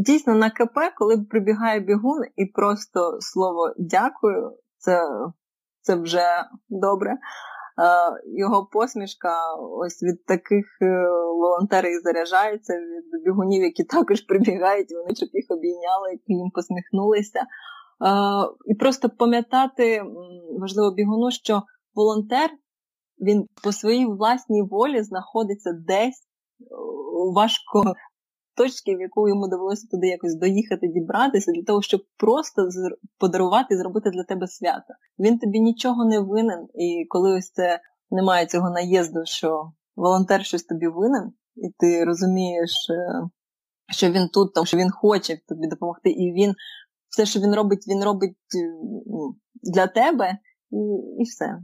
[0.00, 5.00] дійсно на КП, коли прибігає бігун і просто слово дякую, це
[5.80, 6.26] це вже
[6.68, 7.14] добре.
[8.24, 11.08] Його посмішка ось від таких е,
[11.40, 17.40] волонтерів заряджається, від бігунів, які також прибігають, вони щоб їх обійняли, їм посміхнулися.
[18.66, 20.02] І просто пам'ятати
[20.60, 21.62] важливо бігуну, що
[21.94, 22.50] волонтер
[23.20, 26.22] він по своїй власній волі знаходиться десь
[27.34, 27.94] важко
[28.56, 32.68] точки, в яку йому довелося туди якось доїхати, дібратися, для того, щоб просто
[33.18, 34.94] подарувати і зробити для тебе свято.
[35.18, 37.80] Він тобі нічого не винен, і коли ось це
[38.10, 43.28] немає цього наїзду, що волонтер щось тобі винен, і ти розумієш, е,
[43.92, 46.54] що він тут, тому що він хоче тобі допомогти, і він
[47.08, 48.72] все, що він робить, він робить е,
[49.62, 50.38] для тебе,
[50.70, 50.76] і
[51.18, 51.58] і все.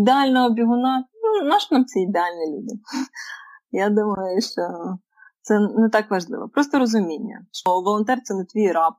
[0.00, 2.74] Ідеального бігуна, ну, наш нам це ідеальні люди.
[3.70, 4.62] Я думаю, що
[5.48, 6.48] це не так важливо.
[6.48, 8.92] Просто розуміння, що волонтер це не твій раб,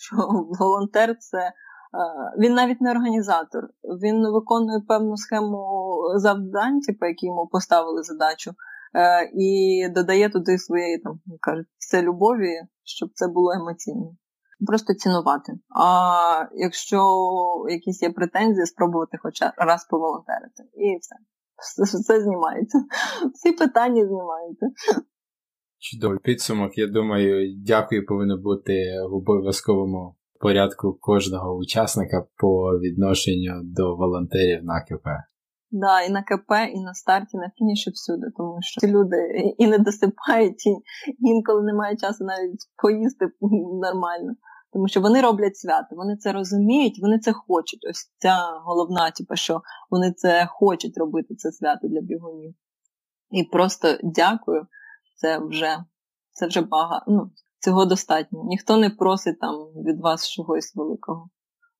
[0.00, 0.16] що
[0.58, 1.38] волонтер це.
[1.38, 1.52] Е,
[2.38, 3.68] він навіть не організатор,
[4.02, 5.66] він виконує певну схему
[6.16, 8.50] завдань, типу, які йому поставили задачу,
[8.94, 12.52] е, і додає туди своєї там кажуть, все любові,
[12.84, 14.16] щоб це було емоційно.
[14.66, 15.52] Просто цінувати.
[15.76, 17.00] А якщо
[17.68, 20.62] якісь є претензії, спробувати хоча раз поволонтерити.
[20.76, 21.16] І все.
[21.98, 22.78] Все знімається.
[23.34, 24.66] Всі питання знімаються.
[25.84, 26.78] Чудовий підсумок.
[26.78, 28.74] Я думаю, дякую повинно бути
[29.10, 35.06] в обов'язковому порядку кожного учасника по відношенню до волонтерів на КП.
[35.70, 39.16] Да, і на КП, і на старті, і на фініші всюди, тому що ці люди
[39.58, 40.74] і не досипають, і
[41.18, 43.26] інколи немає часу навіть поїсти
[43.82, 44.34] нормально.
[44.72, 47.86] Тому що вони роблять свято, вони це розуміють, вони це хочуть.
[47.90, 49.60] Ось ця головна, типу, що
[49.90, 52.54] вони це хочуть робити, це свято для бігунів.
[53.30, 54.66] І просто дякую
[55.24, 55.78] це вже
[56.32, 57.04] це вже багато.
[57.08, 58.44] Ну, цього достатньо.
[58.44, 61.28] Ніхто не просить там від вас чогось великого.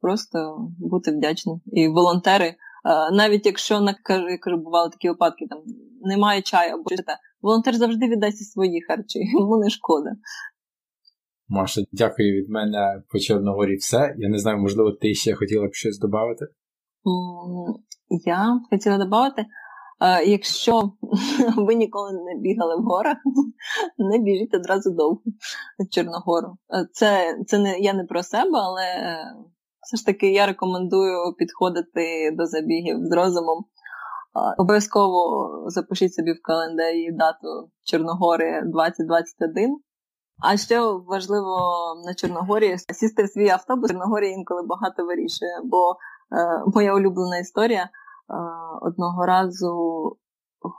[0.01, 1.61] Просто бути вдячним.
[1.66, 2.55] І волонтери,
[3.12, 5.59] навіть якщо на я кажу, бували такі випадки, там
[6.03, 10.11] немає чаю або те, волонтер завжди віддасть свої харчі, йому не шкода.
[11.49, 14.14] Маша, дякую від мене по Чорногорі все.
[14.18, 16.47] Я не знаю, можливо, ти ще хотіла б щось додати?
[18.24, 19.47] Я хотіла додати.
[20.26, 20.92] Якщо
[21.57, 23.16] ви ніколи не бігали в горах,
[23.99, 25.22] не біжіть одразу довго
[25.90, 26.57] Чорногору.
[26.92, 28.84] Це це не я не про себе, але
[29.80, 33.64] все ж таки я рекомендую підходити до забігів з розумом.
[34.59, 39.78] Обов'язково запишіть собі в календарі дату Чорногори 2021.
[40.42, 41.57] А ще важливо
[42.07, 43.90] на Чорногорі сісти в свій автобус.
[43.90, 45.97] В Чорногорі інколи багато вирішує, бо е,
[46.74, 47.90] моя улюблена історія.
[48.83, 49.72] Одного разу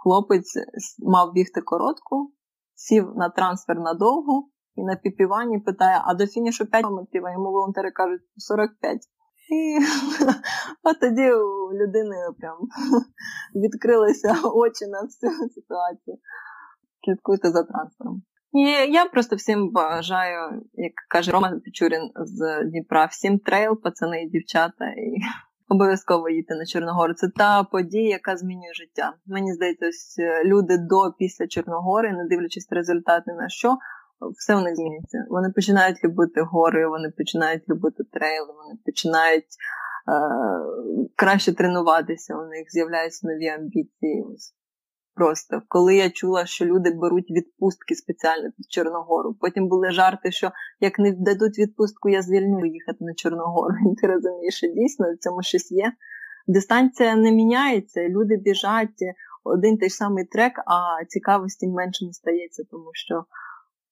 [0.04, 0.58] хлопець
[1.00, 2.34] мав бігти коротку,
[2.76, 7.52] сів на трансфер надовгу і на піпіванні питає, а до фінішу 5 кілометрів, а йому
[7.52, 9.00] волонтери кажуть 45.
[9.50, 9.80] І
[10.84, 12.58] от тоді у людини прям
[13.56, 16.18] відкрилися очі на всю ситуацію.
[17.06, 18.24] Слідкуйте за трансфером.
[18.54, 24.30] І я просто всім бажаю, як каже Роман Печурін з Дніпра, всім трейл, пацани і
[24.30, 24.86] дівчата.
[24.86, 25.22] І
[25.70, 27.14] Обов'язково їти на Чорногору.
[27.14, 29.14] Це та подія, яка змінює життя.
[29.26, 33.78] Мені здається, ось е, люди до після Чорногори, не дивлячись результати на що,
[34.38, 35.26] все них зміниться.
[35.30, 42.36] Вони починають любити гори, вони починають любити трейли, вони починають е- краще тренуватися.
[42.36, 44.24] У них з'являються нові амбіції.
[45.16, 49.34] Просто коли я чула, що люди беруть відпустки спеціально під Чорногору.
[49.34, 53.76] Потім були жарти, що як не дадуть відпустку, я звільню їхати на Чорногору.
[53.92, 55.94] І ти розумієш, що дійсно в цьому щось є.
[56.48, 59.04] Дистанція не міняється, люди біжать
[59.44, 63.26] один той самий трек, а цікавості менше не стається, тому що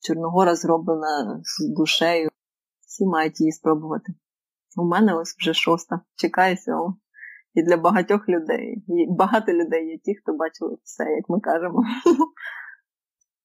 [0.02, 2.30] Чорногора зроблена з душею.
[2.88, 4.14] Всі мають її спробувати.
[4.78, 6.02] У мене ось вже шоста.
[6.16, 6.96] Чекаю сьому
[7.54, 8.84] і для багатьох людей.
[8.88, 11.84] І багато людей є ті, хто бачили все, як ми кажемо.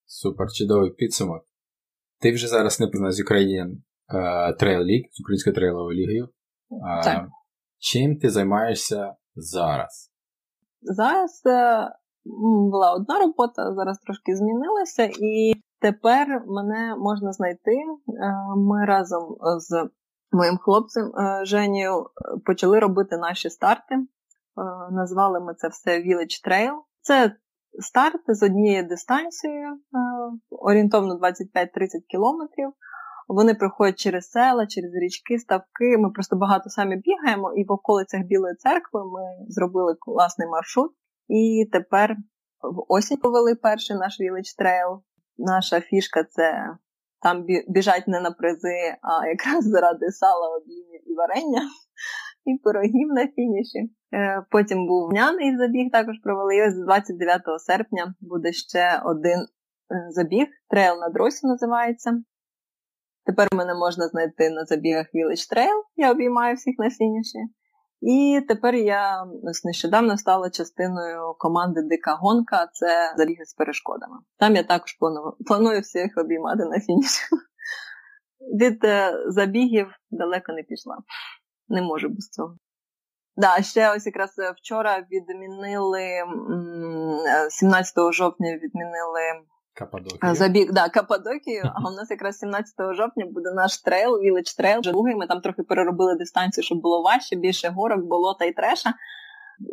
[0.06, 1.42] Супер, чудовий підсумок.
[2.20, 3.70] Ти вже зараз не позна з Ukrainian
[4.60, 6.28] Trail League, з Українською трейловою лігою.
[7.04, 7.28] Так.
[7.78, 10.12] Чим ти займаєшся зараз?
[10.80, 11.88] Зараз е,
[12.70, 17.72] була одна робота, зараз трошки змінилася, і тепер мене можна знайти.
[17.72, 19.88] Е, ми разом з
[20.32, 22.06] моїм хлопцем е, Женію
[22.46, 23.94] почали робити наші старти.
[23.94, 24.04] Е,
[24.90, 26.72] назвали ми це все Village Trail.
[27.00, 27.36] Це
[27.80, 29.78] старт з однією дистанцією, е,
[30.50, 31.28] орієнтовно 25-30
[32.08, 32.72] кілометрів.
[33.28, 35.98] Вони проходять через села, через річки, ставки.
[35.98, 40.92] Ми просто багато самі бігаємо, і в околицях Білої церкви ми зробили класний маршрут.
[41.28, 42.16] І тепер
[42.62, 45.00] в осінь повели перший наш Village Trail.
[45.38, 46.76] Наша фішка це
[47.22, 51.62] там біжать не на призи, а якраз заради сала, об'їмів і варення,
[52.44, 53.90] і пирогів на фініші.
[54.14, 56.56] Е, потім був п'яний забіг, також провели.
[56.56, 59.46] І ось 29 серпня буде ще один е,
[60.10, 60.46] забіг.
[60.70, 62.22] Трейл на Росі називається.
[63.26, 67.38] Тепер мене можна знайти на забігах Village Trail, я обіймаю всіх на фініші.
[68.00, 69.26] І тепер я
[69.64, 74.16] нещодавно стала частиною команди Дика Гонка, це забіги з перешкодами.
[74.38, 77.22] Там я також планую, планую всіх обіймати на фініші.
[78.60, 80.98] Від е, забігів далеко не пішла.
[81.68, 82.56] Не можу без цього.
[83.36, 86.08] Да, ще ось якраз вчора відмінили
[87.50, 89.20] 17 жовтня відмінили
[89.78, 90.34] Каппадокію.
[90.34, 95.14] Забіг, да, Каппадокію, а у нас якраз 17 жовтня буде наш трейл, Village Trail, другий.
[95.14, 98.94] Ми там трохи переробили дистанцію, щоб було важче, більше горок, болота і треша.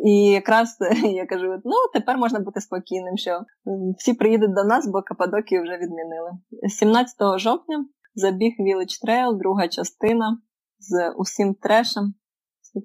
[0.04, 3.40] І якраз я кажу: ну тепер можна бути спокійним, що
[3.98, 6.30] всі приїдуть до нас, бо Каппадокію вже відмінили.
[6.68, 10.38] 17 жовтня забіг Village Trail, друга частина
[10.78, 12.14] з усім трешем.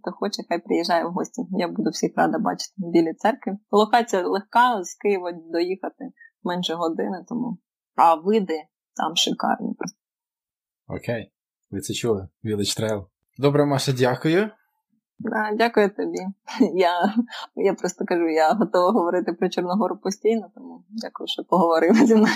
[0.01, 1.41] Хто хоче, хай приїжджає в гості.
[1.51, 3.51] Я буду всіх рада бачити в білій церкві.
[3.71, 6.11] Локація легка, з Києва доїхати
[6.43, 7.57] менше години, тому
[7.95, 8.63] а види
[8.95, 9.75] там шикарні.
[10.87, 11.31] Окей,
[11.71, 12.27] ви це чули?
[12.43, 13.05] Village Trail.
[13.37, 14.49] Добре, Маша, дякую.
[15.19, 16.19] Да, Дякую тобі.
[16.73, 17.15] Я
[17.55, 22.33] я просто кажу, я готова говорити про Чорногору постійно, тому дякую, що поговорили зі мною.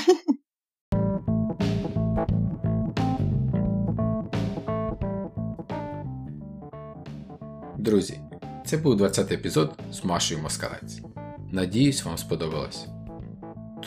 [7.78, 8.20] Друзі,
[8.66, 11.02] це був 20-й епізод з Машою Москалець.
[11.52, 12.88] Надіюсь, вам сподобалось.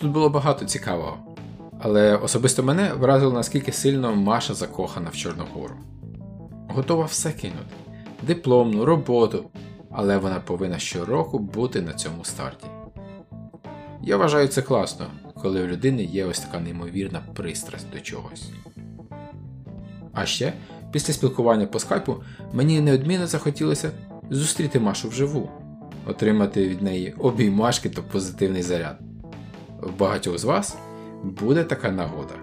[0.01, 1.19] Тут було багато цікавого,
[1.81, 5.75] але особисто мене вразило наскільки сильно Маша закохана в Чорногору.
[6.69, 7.75] Готова все кинути,
[8.23, 9.45] дипломну, роботу,
[9.91, 12.67] але вона повинна щороку бути на цьому старті.
[14.03, 18.51] Я вважаю це класно, коли у людини є ось така неймовірна пристрасть до чогось.
[20.13, 20.53] А ще,
[20.93, 22.17] після спілкування по скайпу,
[22.53, 23.91] мені неодмінно захотілося
[24.31, 25.51] зустріти Машу вживу,
[26.07, 28.99] отримати від неї обіймашки та позитивний заряд
[29.83, 30.77] в багатьох з вас
[31.23, 32.35] буде така нагода.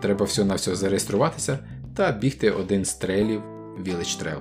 [0.00, 1.58] Треба все на все зареєструватися
[1.94, 3.42] та бігти один з трейлів
[3.78, 4.40] Village Trail.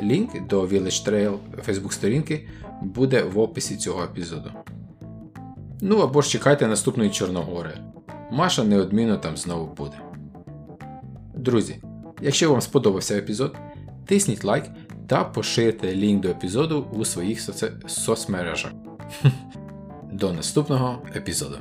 [0.00, 1.38] Лінк до Village Trail
[1.68, 2.48] Facebook сторінки
[2.82, 4.50] буде в описі цього епізоду.
[5.80, 7.78] Ну або ж чекайте наступної Чорногори.
[8.30, 9.96] Маша неодмінно там знову буде.
[11.34, 11.76] Друзі,
[12.20, 13.56] якщо вам сподобався епізод,
[14.06, 14.64] тисніть лайк
[15.06, 17.64] та поширте лінк до епізоду у своїх соц...
[17.86, 18.72] соцмережах.
[20.18, 21.58] До наступного епізоду.